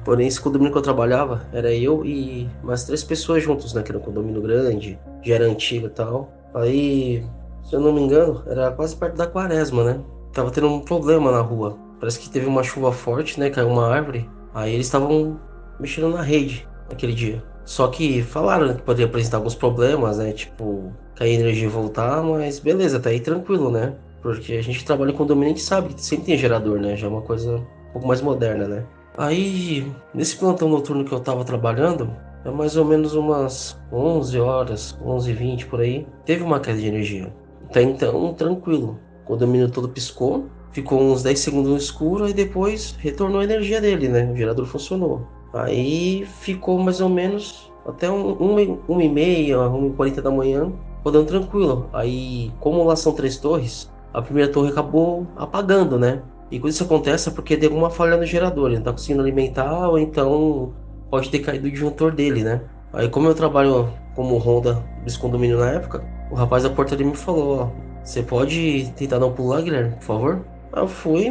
Porém, 0.04 0.26
esse 0.26 0.40
condomínio 0.40 0.72
que 0.72 0.78
eu 0.78 0.82
trabalhava 0.82 1.46
era 1.52 1.72
eu 1.72 2.04
e 2.04 2.48
mais 2.62 2.84
três 2.84 3.02
pessoas 3.02 3.42
juntos, 3.42 3.72
né? 3.72 3.82
Que 3.82 3.90
era 3.90 3.98
um 3.98 4.02
condomínio 4.02 4.42
grande, 4.42 4.98
já 5.22 5.34
era 5.34 5.46
antigo 5.46 5.86
e 5.86 5.90
tal. 5.90 6.30
Aí 6.54 7.24
se 7.64 7.74
eu 7.74 7.80
não 7.80 7.92
me 7.92 8.02
engano, 8.02 8.42
era 8.46 8.70
quase 8.70 8.94
perto 8.94 9.16
da 9.16 9.26
quaresma, 9.26 9.84
né? 9.84 10.00
tava 10.34 10.50
tendo 10.50 10.68
um 10.68 10.80
problema 10.80 11.30
na 11.30 11.40
rua. 11.40 11.78
Parece 12.00 12.18
que 12.18 12.28
teve 12.28 12.46
uma 12.46 12.62
chuva 12.62 12.92
forte, 12.92 13.38
né? 13.38 13.48
Caiu 13.48 13.68
uma 13.68 13.88
árvore. 13.88 14.28
Aí 14.52 14.74
eles 14.74 14.86
estavam 14.86 15.40
mexendo 15.80 16.10
na 16.10 16.20
rede 16.20 16.68
naquele 16.90 17.14
dia. 17.14 17.42
Só 17.64 17.88
que 17.88 18.22
falaram 18.22 18.74
que 18.74 18.82
poderia 18.82 19.06
apresentar 19.06 19.38
alguns 19.38 19.54
problemas, 19.54 20.18
né? 20.18 20.32
Tipo, 20.32 20.92
cair 21.14 21.34
energia 21.40 21.64
e 21.64 21.68
voltar, 21.68 22.22
mas 22.22 22.58
beleza, 22.58 23.00
tá 23.00 23.10
aí 23.10 23.20
tranquilo, 23.20 23.70
né? 23.70 23.94
Porque 24.20 24.54
a 24.54 24.62
gente 24.62 24.84
trabalha 24.84 25.12
com 25.12 25.18
condomínio, 25.18 25.52
a 25.52 25.56
gente 25.56 25.62
sabe 25.62 25.94
que 25.94 26.02
sempre 26.02 26.26
tem 26.26 26.36
gerador, 26.36 26.78
né? 26.78 26.96
Já 26.96 27.06
é 27.06 27.10
uma 27.10 27.22
coisa 27.22 27.56
um 27.56 27.92
pouco 27.92 28.06
mais 28.06 28.20
moderna, 28.20 28.66
né? 28.66 28.84
Aí, 29.16 29.92
nesse 30.12 30.36
plantão 30.36 30.68
noturno 30.68 31.04
que 31.04 31.12
eu 31.12 31.20
tava 31.20 31.44
trabalhando, 31.44 32.10
é 32.44 32.50
mais 32.50 32.76
ou 32.76 32.84
menos 32.84 33.14
umas 33.14 33.78
11 33.92 34.40
horas, 34.40 34.98
11 35.04 35.30
e 35.30 35.34
20 35.34 35.66
por 35.66 35.80
aí, 35.80 36.06
teve 36.24 36.42
uma 36.42 36.58
queda 36.58 36.78
de 36.78 36.88
energia. 36.88 37.32
Até 37.70 37.82
então, 37.82 38.34
tranquilo. 38.34 38.98
O 39.22 39.26
condomínio 39.26 39.70
todo 39.70 39.88
piscou, 39.88 40.46
ficou 40.72 41.00
uns 41.00 41.22
10 41.22 41.38
segundos 41.38 41.70
no 41.70 41.76
escuro 41.76 42.28
e 42.28 42.32
depois 42.32 42.96
retornou 42.98 43.40
a 43.40 43.44
energia 43.44 43.80
dele, 43.80 44.08
né? 44.08 44.30
O 44.32 44.36
gerador 44.36 44.66
funcionou. 44.66 45.26
Aí 45.54 46.26
ficou 46.40 46.78
mais 46.80 47.00
ou 47.00 47.08
menos 47.08 47.72
até 47.86 48.10
1 48.10 48.14
um, 48.14 48.78
um, 48.88 49.00
e 49.00 49.08
meia, 49.08 49.60
1 49.60 49.86
e 49.86 49.90
40 49.92 50.22
da 50.22 50.30
manhã, 50.30 50.72
rodando 51.04 51.26
tranquilo. 51.26 51.88
Aí, 51.92 52.50
como 52.58 52.82
lá 52.82 52.96
são 52.96 53.12
três 53.12 53.36
torres, 53.36 53.88
a 54.12 54.20
primeira 54.20 54.50
torre 54.50 54.70
acabou 54.70 55.26
apagando, 55.36 55.98
né? 55.98 56.20
E 56.50 56.58
quando 56.58 56.72
isso 56.72 56.84
acontece 56.84 57.28
é 57.28 57.32
porque 57.32 57.56
deu 57.56 57.70
alguma 57.70 57.90
falha 57.90 58.16
no 58.16 58.24
gerador, 58.26 58.68
ele 58.68 58.76
não 58.76 58.84
tá 58.84 58.92
conseguindo 58.92 59.22
alimentar 59.22 59.88
ou 59.88 59.98
então 59.98 60.72
pode 61.10 61.30
ter 61.30 61.40
caído 61.40 61.66
o 61.66 61.70
disjuntor 61.70 62.12
dele, 62.12 62.42
né? 62.42 62.60
Aí 62.92 63.08
como 63.08 63.28
eu 63.28 63.34
trabalho 63.34 63.88
como 64.14 64.36
ronda 64.38 64.84
desse 65.02 65.18
condomínio 65.18 65.58
na 65.58 65.70
época, 65.70 66.04
o 66.30 66.34
rapaz 66.34 66.62
da 66.62 66.70
portaria 66.70 67.06
me 67.06 67.16
falou, 67.16 67.58
ó, 67.58 67.68
você 68.02 68.22
pode 68.22 68.92
tentar 68.96 69.18
não 69.18 69.32
pular, 69.32 69.62
Guilherme, 69.62 69.96
por 69.96 70.02
favor? 70.02 70.44
Eu 70.76 70.86
fui 70.86 71.30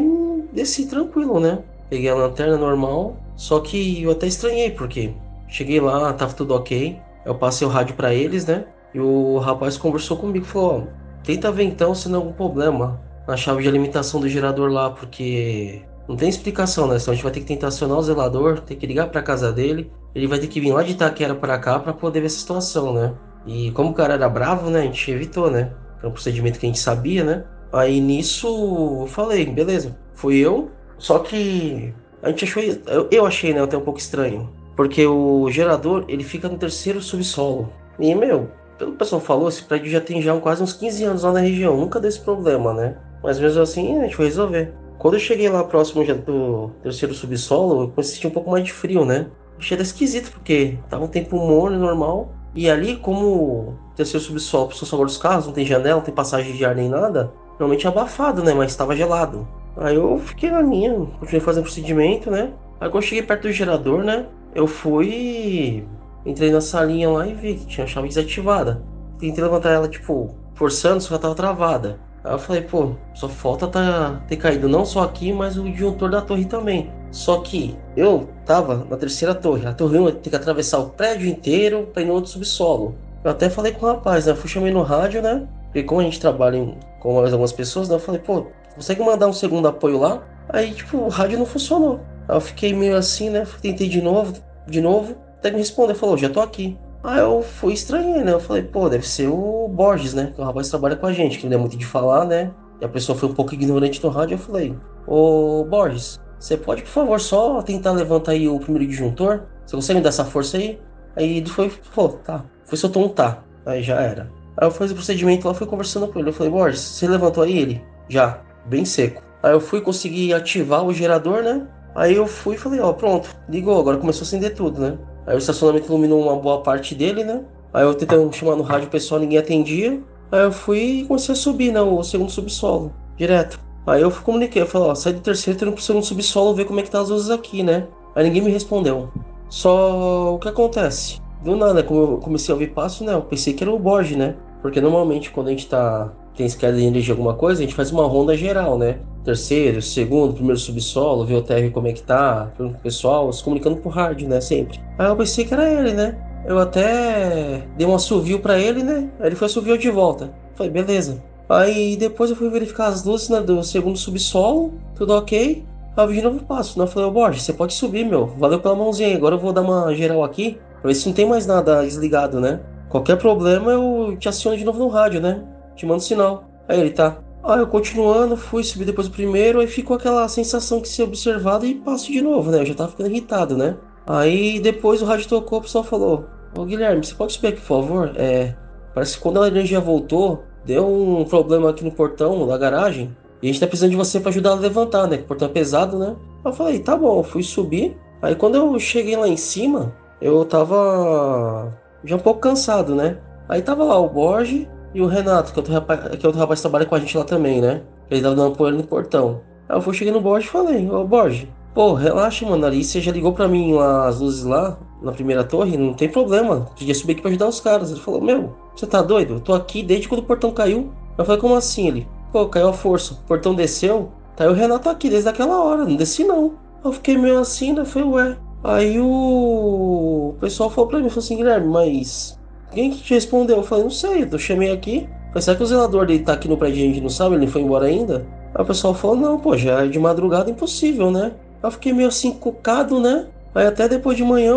desci 0.52 0.88
tranquilo, 0.88 1.40
né? 1.40 1.60
Peguei 1.90 2.10
a 2.10 2.16
lanterna 2.16 2.58
normal, 2.58 3.18
só 3.36 3.60
que 3.60 4.04
eu 4.04 4.12
até 4.12 4.28
estranhei, 4.28 4.72
porque 4.72 5.14
cheguei 5.48 5.80
lá, 5.80 6.12
tava 6.14 6.34
tudo 6.34 6.56
ok. 6.56 7.00
Eu 7.26 7.36
passei 7.36 7.66
o 7.66 7.70
rádio 7.70 7.96
para 7.96 8.14
eles, 8.14 8.46
né? 8.46 8.66
E 8.94 9.00
o 9.00 9.38
rapaz 9.38 9.78
conversou 9.78 10.18
comigo, 10.18 10.46
falou: 10.46 10.88
ó, 10.88 11.24
tenta 11.24 11.52
ver 11.52 11.64
então 11.64 11.94
se 11.96 12.10
não 12.10 12.20
algum 12.20 12.34
problema 12.34 13.02
na 13.28 13.38
chave 13.38 13.64
de 13.64 13.70
alimentação 13.70 14.20
do 14.20 14.28
gerador 14.28 14.72
lá, 14.72 14.90
porque 14.90 15.82
não 16.08 16.16
tem 16.16 16.30
explicação, 16.30 16.88
né? 16.88 16.98
Então 17.00 17.12
a 17.12 17.16
gente 17.16 17.24
vai 17.24 17.32
ter 17.32 17.40
que 17.40 17.46
tentar 17.46 17.68
acionar 17.68 17.98
o 17.98 18.04
zelador, 18.04 18.60
ter 18.60 18.76
que 18.76 18.86
ligar 18.86 19.10
para 19.10 19.22
casa 19.22 19.52
dele. 19.52 19.92
Ele 20.14 20.28
vai 20.28 20.40
ter 20.40 20.48
que 20.48 20.60
vir 20.60 20.72
lá 20.72 20.84
de 20.84 20.92
Itaquera 20.92 21.34
para 21.34 21.58
cá 21.58 21.80
para 21.80 21.94
poder 21.94 22.20
ver 22.20 22.28
essa 22.28 22.40
situação, 22.40 22.94
né? 22.94 23.14
E 23.46 23.72
como 23.72 23.92
o 23.92 23.94
cara 23.94 24.14
era 24.14 24.30
bravo, 24.30 24.70
né? 24.70 24.82
A 24.82 24.84
gente 24.84 25.12
evitou, 25.12 25.50
né? 25.50 25.72
Era 26.00 26.08
um 26.08 26.12
procedimento 26.12 26.60
que 26.60 26.66
a 26.66 26.70
gente 26.70 26.80
sabia, 26.80 27.24
né? 27.24 27.46
Aí 27.72 28.00
nisso 28.00 29.02
eu 29.02 29.08
falei, 29.08 29.46
beleza, 29.46 29.98
fui 30.14 30.38
eu. 30.38 30.70
Só 31.00 31.20
que 31.20 31.94
a 32.22 32.30
gente 32.30 32.46
achou, 32.46 32.64
eu 33.12 33.26
achei, 33.26 33.54
né, 33.54 33.62
até 33.62 33.76
um 33.76 33.82
pouco 33.82 34.00
estranho, 34.00 34.50
porque 34.76 35.06
o 35.06 35.50
gerador 35.50 36.06
ele 36.08 36.24
fica 36.24 36.48
no 36.48 36.58
terceiro 36.58 37.02
subsolo. 37.02 37.70
E 38.00 38.14
meu, 38.16 38.50
pelo 38.78 38.92
que 38.92 38.96
o 38.96 39.00
pessoal 39.00 39.20
falou, 39.20 39.50
esse 39.50 39.64
prédio 39.64 39.92
já 39.92 40.00
tem 40.00 40.22
já 40.22 40.38
quase 40.40 40.64
uns 40.64 40.74
15 40.74 41.04
anos 41.04 41.24
lá 41.24 41.34
na 41.34 41.40
região, 41.40 41.76
nunca 41.76 42.00
deu 42.00 42.08
esse 42.08 42.22
problema, 42.22 42.74
né? 42.74 42.96
Mas 43.24 43.40
mesmo 43.40 43.62
assim 43.62 43.98
a 43.98 44.04
gente 44.04 44.16
foi 44.16 44.26
resolver. 44.26 44.74
Quando 45.00 45.16
eu 45.16 45.20
cheguei 45.20 45.50
lá 45.50 45.64
próximo 45.64 46.04
do 46.26 46.72
terceiro 46.82 47.14
subsolo, 47.14 47.84
eu 47.84 47.90
comecei 47.90 48.12
a 48.12 48.16
sentir 48.16 48.28
um 48.28 48.32
pouco 48.32 48.52
mais 48.52 48.64
de 48.64 48.74
frio, 48.74 49.04
né? 49.06 49.28
Achei 49.58 49.78
esquisito, 49.78 50.32
porque 50.32 50.78
tava 50.90 51.06
um 51.06 51.08
tempo 51.08 51.38
morno, 51.38 51.80
normal. 51.80 52.32
E 52.56 52.70
ali, 52.70 52.98
como 52.98 53.26
o 53.26 53.76
terceiro 53.96 54.24
subsolo, 54.24 54.68
por 54.68 54.76
favor 54.76 55.06
dos 55.06 55.18
carros, 55.18 55.46
não 55.46 55.54
tem 55.54 55.66
janela, 55.66 55.96
não 55.96 56.04
tem 56.04 56.14
passagem 56.14 56.54
de 56.54 56.64
ar 56.64 56.76
nem 56.76 56.90
nada, 56.90 57.34
realmente 57.58 57.88
abafado, 57.88 58.44
né? 58.44 58.54
Mas 58.54 58.72
estava 58.72 58.96
gelado. 58.96 59.48
Aí 59.78 59.96
eu 59.96 60.20
fiquei 60.20 60.52
na 60.52 60.62
minha, 60.62 60.94
continuei 60.94 61.40
fazendo 61.40 61.64
procedimento, 61.64 62.30
né? 62.30 62.54
Aí 62.80 62.90
quando 62.90 63.04
eu 63.04 63.10
cheguei 63.10 63.24
perto 63.24 63.44
do 63.44 63.52
gerador, 63.52 64.04
né? 64.04 64.28
Eu 64.54 64.68
fui. 64.68 65.86
Entrei 66.26 66.52
na 66.52 66.62
salinha 66.62 67.10
lá 67.10 67.28
e 67.28 67.34
vi 67.34 67.56
que 67.56 67.66
tinha 67.66 67.86
a 67.86 67.88
chave 67.88 68.08
desativada. 68.08 68.84
Tentei 69.20 69.44
levantar 69.44 69.72
ela, 69.72 69.88
tipo, 69.88 70.36
forçando, 70.54 71.02
só 71.02 71.10
que 71.10 71.14
ela 71.14 71.22
tava 71.22 71.36
travada. 71.36 72.00
Aí 72.24 72.32
eu 72.32 72.40
falei, 72.40 72.62
pô, 72.62 72.96
só 73.14 73.28
falta 73.28 73.68
tá, 73.68 74.22
ter 74.28 74.38
caído 74.38 74.70
não 74.70 74.86
só 74.86 75.04
aqui, 75.04 75.34
mas 75.34 75.58
o 75.58 75.70
disjuntor 75.70 76.10
da 76.10 76.22
torre 76.22 76.46
também. 76.46 76.90
Só 77.12 77.42
que 77.42 77.78
eu 77.98 78.30
tava 78.46 78.88
na 78.90 78.96
terceira 78.96 79.36
torre. 79.36 79.68
A 79.68 79.74
torre 79.74 80.00
1 80.00 80.12
tem 80.14 80.30
que 80.32 80.36
atravessar 80.36 80.80
o 80.80 80.90
prédio 80.90 81.28
inteiro 81.28 81.90
pra 81.94 82.02
ir 82.02 82.06
no 82.06 82.14
outro 82.14 82.32
subsolo. 82.32 82.96
Eu 83.24 83.32
até 83.32 83.50
falei 83.50 83.74
com 83.74 83.86
o 83.86 83.90
rapaz, 83.90 84.26
né? 84.26 84.36
Fui 84.36 84.50
chamei 84.50 84.72
no 84.72 84.84
rádio, 84.84 85.22
né? 85.22 85.48
Porque 85.66 85.84
como 85.84 86.02
a 86.02 86.04
gente 86.04 86.20
trabalha 86.20 86.58
em, 86.58 86.78
com 87.00 87.20
mais 87.20 87.34
algumas 87.34 87.52
pessoas, 87.52 87.90
né? 87.90 87.96
Eu 87.96 88.00
falei, 88.00 88.22
pô, 88.22 88.48
consegue 88.74 89.04
mandar 89.04 89.28
um 89.28 89.34
segundo 89.34 89.68
apoio 89.68 90.00
lá? 90.00 90.24
Aí, 90.50 90.74
tipo, 90.74 90.98
o 90.98 91.10
rádio 91.10 91.38
não 91.38 91.46
funcionou. 91.46 92.00
Aí 92.28 92.36
eu 92.36 92.42
fiquei 92.42 92.74
meio 92.74 92.96
assim, 92.96 93.30
né? 93.30 93.46
Tentei 93.62 93.90
de 93.90 94.02
novo, 94.02 94.34
de 94.68 94.80
novo. 94.80 95.16
Até 95.38 95.52
me 95.52 95.58
respondeu, 95.58 95.96
falou, 95.96 96.18
já 96.18 96.30
tô 96.30 96.40
aqui. 96.40 96.78
Aí 97.04 97.20
eu 97.20 97.42
fui 97.42 97.74
estranhei, 97.74 98.24
né? 98.24 98.32
Eu 98.32 98.40
falei, 98.40 98.64
pô, 98.64 98.88
deve 98.88 99.06
ser 99.06 99.28
o 99.28 99.68
Borges, 99.68 100.14
né? 100.14 100.32
Que 100.34 100.40
o 100.40 100.44
rapaz 100.44 100.70
trabalha 100.70 100.96
com 100.96 101.06
a 101.06 101.12
gente, 101.12 101.38
que 101.38 101.46
ele 101.46 101.54
é 101.54 101.58
muito 101.58 101.76
de 101.76 101.86
falar, 101.86 102.26
né? 102.26 102.52
E 102.80 102.86
a 102.86 102.90
pessoa 102.90 103.18
foi 103.18 103.28
um 103.28 103.34
pouco 103.34 103.54
ignorante 103.54 104.02
no 104.02 104.10
rádio. 104.10 104.36
Eu 104.36 104.40
falei, 104.40 104.76
ô 105.06 105.66
Borges, 105.66 106.18
você 106.40 106.56
pode, 106.56 106.82
por 106.82 106.90
favor, 106.90 107.20
só 107.20 107.62
tentar 107.62 107.92
levantar 107.92 108.32
aí 108.32 108.48
o 108.48 108.58
primeiro 108.58 108.88
disjuntor? 108.88 109.44
Você 109.66 109.76
consegue 109.76 109.98
me 109.98 110.04
dar 110.04 110.10
essa 110.10 110.24
força 110.24 110.58
aí? 110.58 110.80
Aí 111.16 111.38
ele 111.38 111.50
foi, 111.50 111.70
pô, 111.94 112.08
tá. 112.10 112.46
Foi 112.66 112.78
soltou 112.78 113.06
um 113.06 113.10
tá. 113.10 113.44
Aí 113.66 113.84
já 113.84 114.00
era. 114.00 114.32
Aí 114.58 114.66
eu 114.66 114.72
fiz 114.72 114.92
o 114.92 114.96
procedimento 114.96 115.48
lá, 115.48 115.54
fui 115.54 115.68
conversando 115.68 116.08
com 116.08 116.20
ele. 116.20 116.30
Eu 116.30 116.34
falei, 116.34 116.52
Borges, 116.52 116.80
você 116.80 117.08
levantou 117.08 117.44
aí 117.44 117.58
ele? 117.58 117.84
Já, 118.08 118.42
bem 118.66 118.86
seco. 118.86 119.22
Aí 119.42 119.52
eu 119.52 119.60
fui 119.60 119.82
conseguir 119.82 120.34
ativar 120.34 120.86
o 120.86 120.94
gerador, 120.94 121.44
né? 121.44 121.68
Aí 121.96 122.16
eu 122.16 122.26
fui 122.26 122.56
e 122.56 122.58
falei, 122.58 122.80
ó, 122.80 122.94
pronto, 122.94 123.30
ligou, 123.50 123.80
agora 123.80 123.98
começou 123.98 124.22
a 124.22 124.28
acender 124.28 124.56
tudo, 124.56 124.82
né? 124.82 124.98
Aí 125.26 125.36
o 125.36 125.38
estacionamento 125.38 125.88
iluminou 125.88 126.22
uma 126.22 126.36
boa 126.36 126.62
parte 126.62 126.94
dele, 126.94 127.24
né? 127.24 127.44
Aí 127.74 127.84
eu 127.84 127.94
tentei 127.96 128.18
chamar 128.34 128.56
no 128.56 128.64
rádio 128.64 128.88
o 128.88 128.92
pessoal, 128.92 129.20
ninguém 129.20 129.38
atendia. 129.38 130.02
Aí 130.32 130.42
eu 130.42 130.52
fui 130.52 130.80
e 130.80 131.06
comecei 131.06 131.34
a 131.34 131.36
subir, 131.36 131.72
né? 131.72 131.82
O 131.82 132.04
segundo 132.04 132.32
subsolo, 132.32 132.94
direto. 133.18 133.60
Aí 133.86 134.02
eu 134.02 134.12
comuniquei, 134.12 134.62
eu 134.62 134.68
falei, 134.68 134.90
ó, 134.90 134.96
sai 134.96 135.14
do 135.14 135.20
terceiro, 135.20 135.60
tô 135.60 135.66
indo 135.66 135.74
pro 135.74 135.84
segundo 135.84 136.06
subsolo 136.06 136.56
ver 136.56 136.66
como 136.66 136.80
é 136.80 136.84
que 136.84 136.90
tá 136.90 137.02
as 137.02 137.10
luzes 137.10 137.30
aqui, 137.30 137.64
né? 137.64 137.88
Aí 138.16 138.24
ninguém 138.24 138.42
me 138.42 138.52
respondeu. 138.52 139.10
Só 139.50 140.36
o 140.36 140.40
que 140.40 140.48
acontece? 140.48 141.22
Do 141.44 141.56
nada, 141.56 141.84
como 141.84 142.02
eu 142.02 142.18
comecei 142.18 142.52
a 142.52 142.56
ouvir 142.56 142.74
passo, 142.74 143.04
né? 143.04 143.14
Eu 143.14 143.22
pensei 143.22 143.54
que 143.54 143.64
era 143.64 143.72
o 143.72 143.78
Borges, 143.78 144.18
né? 144.18 144.36
Porque 144.62 144.80
normalmente 144.80 145.30
quando 145.30 145.48
a 145.48 145.50
gente 145.52 145.68
tá. 145.68 146.12
Tem 146.36 146.46
escada 146.46 146.78
de 146.78 146.84
energia 146.84 147.14
alguma 147.14 147.34
coisa, 147.34 147.62
a 147.62 147.66
gente 147.66 147.76
faz 147.76 147.92
uma 147.92 148.06
ronda 148.06 148.36
geral, 148.36 148.78
né? 148.78 149.00
terceiro, 149.24 149.82
segundo, 149.82 150.34
primeiro 150.34 150.60
subsolo, 150.60 151.26
ver 151.26 151.36
o 151.36 151.42
TR 151.42 151.72
como 151.74 151.88
é 151.88 151.94
que 151.94 152.04
tá, 152.04 152.52
o 152.60 152.74
pessoal, 152.74 153.32
se 153.32 153.44
comunicando 153.44 153.78
por 153.78 153.90
rádio, 153.90 154.28
né, 154.28 154.42
sempre. 154.42 154.80
Aí 155.00 155.08
eu 155.08 155.16
pensei 155.16 155.46
que 155.46 155.54
era 155.54 155.70
ele, 155.70 155.94
né? 155.94 156.18
Eu 156.46 156.60
até 156.60 157.66
dei 157.78 157.88
um 157.88 157.96
assovio 157.96 158.40
para 158.40 158.60
ele, 158.60 158.84
né? 158.84 159.10
Aí 159.20 159.28
ele 159.28 159.36
foi 159.36 159.46
assoviou 159.46 159.78
de 159.78 159.90
volta. 159.90 160.34
Falei, 160.56 160.72
beleza. 160.72 161.24
Aí 161.48 161.96
depois 161.96 162.30
eu 162.30 162.36
fui 162.36 162.50
verificar 162.50 162.88
as 162.88 163.06
luzes 163.06 163.30
né, 163.30 163.40
do 163.40 163.64
segundo 163.64 163.98
subsolo, 163.98 164.74
tudo 164.94 165.14
ok. 165.14 165.64
Aí 165.96 166.04
eu 166.04 166.08
vi 166.08 166.16
de 166.16 166.22
novo 166.22 166.44
passo, 166.44 166.78
né? 166.78 166.84
Eu 166.84 166.90
falei, 166.90 167.08
ô 167.08 167.12
Borges, 167.12 167.44
você 167.44 167.54
pode 167.54 167.74
subir, 167.74 168.06
meu. 168.06 168.28
Valeu 168.28 168.60
pela 168.60 168.76
mãozinha. 168.76 169.16
Agora 169.16 169.36
eu 169.36 169.40
vou 169.40 169.54
dar 169.54 169.62
uma 169.62 169.96
geral 169.96 170.22
aqui, 170.22 170.58
pra 170.82 170.90
ver 170.90 170.96
se 170.96 171.08
não 171.08 171.14
tem 171.14 171.26
mais 171.26 171.46
nada 171.46 171.82
desligado, 171.82 172.42
né? 172.42 172.60
Qualquer 172.90 173.18
problema 173.18 173.72
eu 173.72 174.18
te 174.20 174.28
aciono 174.28 174.58
de 174.58 174.66
novo 174.66 174.80
no 174.80 174.90
rádio, 174.90 175.22
né? 175.22 175.42
Te 175.76 175.86
mando 175.86 176.02
sinal. 176.02 176.46
Aí 176.68 176.80
ele 176.80 176.92
tá. 176.92 177.18
Aí 177.44 177.60
eu 177.60 177.68
continuando, 177.68 178.38
fui 178.38 178.64
subir 178.64 178.86
depois 178.86 179.10
do 179.10 179.14
primeiro, 179.14 179.60
aí 179.60 179.68
ficou 179.68 179.98
aquela 179.98 180.28
sensação 180.30 180.80
que 180.80 180.88
se 180.88 181.04
observado 181.04 181.66
e 181.66 181.76
passo 181.76 182.10
de 182.10 182.22
novo, 182.22 182.50
né? 182.50 182.62
Eu 182.62 182.66
já 182.66 182.74
tava 182.74 182.92
ficando 182.92 183.10
irritado, 183.10 183.58
né? 183.58 183.76
Aí 184.08 184.60
depois 184.62 185.02
o 185.02 185.06
rádio 185.06 185.28
tocou, 185.28 185.60
o 185.60 185.62
pessoal 185.62 185.84
falou: 185.84 186.26
Ô 186.58 186.64
Guilherme, 186.64 187.04
você 187.04 187.14
pode 187.14 187.34
subir 187.34 187.48
aqui, 187.48 187.60
por 187.60 187.68
favor? 187.68 188.14
É. 188.16 188.56
Parece 188.94 189.18
que 189.18 189.24
quando 189.24 189.42
a 189.42 189.48
energia 189.48 189.82
voltou, 189.82 190.44
deu 190.66 190.88
um 190.88 191.26
problema 191.26 191.70
aqui 191.70 191.84
no 191.84 191.92
portão 191.92 192.48
da 192.48 192.58
garagem. 192.58 193.16
E 193.42 193.50
a 193.50 193.52
gente 193.52 193.60
tá 193.60 193.68
precisando 193.68 193.92
de 193.92 193.98
você 193.98 194.22
para 194.22 194.30
ajudar 194.30 194.52
a 194.52 194.56
levantar, 194.56 195.08
né? 195.08 195.18
Que 195.18 195.24
o 195.24 195.28
portão 195.28 195.50
é 195.50 195.52
pesado, 195.52 196.00
né? 196.00 196.16
Eu 196.46 196.54
falei, 196.54 196.80
tá 196.80 196.96
bom, 196.96 197.22
fui 197.24 197.44
subir. 197.44 197.98
Aí 198.22 198.36
quando 198.36 198.56
eu 198.56 198.80
cheguei 198.80 199.18
lá 199.18 199.28
em 199.28 199.36
cima, 199.36 199.94
eu 200.22 200.46
tava 200.46 201.78
já 202.06 202.16
um 202.16 202.20
pouco 202.20 202.40
cansado, 202.40 202.96
né? 202.96 203.18
Aí 203.50 203.62
tava 203.62 203.84
lá 203.84 204.00
o 204.00 204.08
Borges 204.08 204.66
e 204.94 205.02
o 205.02 205.08
Renato, 205.08 205.52
que 205.52 205.60
é 205.60 205.62
outro 205.62 205.74
rapaz, 205.74 206.00
que 206.16 206.26
é 206.26 206.28
outro 206.28 206.40
rapaz 206.40 206.62
trabalha 206.62 206.86
com 206.86 206.96
a 206.96 207.00
gente 207.00 207.18
lá 207.18 207.24
também, 207.24 207.60
né? 207.62 207.82
Ele 208.10 208.22
tava 208.22 208.36
dando 208.36 208.54
apoio 208.54 208.76
no 208.76 208.84
portão. 208.84 209.42
Aí 209.68 209.76
eu 209.76 209.82
fui 209.82 209.94
cheguei 209.94 210.14
no 210.14 210.22
Borges 210.22 210.48
e 210.48 210.52
falei, 210.52 210.90
ô 210.90 211.04
Borges, 211.04 211.48
pô, 211.74 211.94
relaxa, 211.94 212.46
mano, 212.46 212.66
ali 212.66 212.84
você 212.84 213.02
já 213.02 213.12
ligou 213.12 213.34
pra 213.34 213.48
mim 213.48 213.74
lá, 213.74 214.08
as 214.08 214.20
luzes 214.20 214.44
lá, 214.44 214.78
na 215.02 215.12
primeira 215.12 215.44
torre, 215.44 215.78
não 215.78 215.94
tem 215.94 216.10
problema. 216.10 216.68
Podia 216.78 216.94
subir 216.94 217.14
aqui 217.14 217.22
pra 217.22 217.30
ajudar 217.30 217.48
os 217.48 217.60
caras. 217.60 217.92
Ele 217.92 218.00
falou, 218.00 218.22
meu, 218.22 218.54
você 218.76 218.86
tá 218.86 219.02
doido? 219.02 219.36
Eu 219.36 219.40
tô 219.40 219.54
aqui 219.54 219.82
desde 219.82 220.08
quando 220.08 220.22
o 220.22 220.26
portão 220.26 220.52
caiu. 220.52 220.92
Eu 221.18 221.26
falei, 221.26 221.42
como 221.42 221.56
assim? 221.56 221.88
Ele, 221.88 222.08
pô, 222.32 222.48
caiu 222.48 222.70
a 222.70 222.74
força, 222.74 223.14
o 223.14 223.28
portão 223.28 223.56
desceu, 223.56 224.12
tá 224.36 224.44
aí 224.44 224.50
o 224.50 224.54
Renato 224.54 224.90
aqui 224.90 225.10
desde 225.10 225.30
aquela 225.30 225.64
hora, 225.64 225.86
não 225.86 225.96
desci 225.96 226.24
não. 226.24 226.54
Eu 226.84 226.92
fiquei 226.92 227.18
meio 227.18 227.40
assim, 227.40 227.74
né? 227.74 227.86
Falei, 227.86 228.08
ué. 228.10 228.38
Aí 228.64 229.00
o... 229.00 230.34
o 230.36 230.36
pessoal 230.40 230.70
falou 230.70 230.90
pra 230.90 231.00
mim, 231.00 231.10
falou 231.10 231.24
assim, 231.24 231.36
Guilherme, 231.36 231.68
mas 231.68 232.40
quem 232.74 232.92
que 232.92 233.02
te 233.02 233.14
respondeu? 233.14 233.58
Eu 233.58 233.64
falei, 233.64 233.84
não 233.84 233.92
sei, 233.92 234.28
eu 234.30 234.40
chamei 234.40 234.72
aqui. 234.72 235.08
Falei, 235.28 235.42
será 235.42 235.58
que 235.58 235.64
o 235.64 235.66
zelador 235.66 236.06
dele 236.06 236.24
tá 236.24 236.34
aqui 236.34 236.48
no 236.48 236.58
prédio 236.58 236.80
e 236.80 236.84
a 236.84 236.88
gente 236.88 237.02
não 237.02 237.10
sabe? 237.10 237.36
Ele 237.36 237.48
foi 237.48 237.62
embora 237.62 237.86
ainda? 237.86 238.26
Aí 238.54 238.62
o 238.62 238.66
pessoal 238.66 238.94
falou, 238.94 239.16
não, 239.16 239.40
pô, 239.40 239.58
já 239.58 239.84
é 239.84 239.88
de 239.88 239.98
madrugada 239.98 240.50
impossível, 240.50 241.10
né? 241.10 241.32
Eu 241.62 241.72
fiquei 241.72 241.94
meio 241.94 242.10
assim, 242.10 242.32
cucado, 242.32 243.00
né? 243.00 243.28
Aí 243.56 243.66
até 243.66 243.88
depois 243.88 244.18
de 244.18 244.24
manhã, 244.24 244.56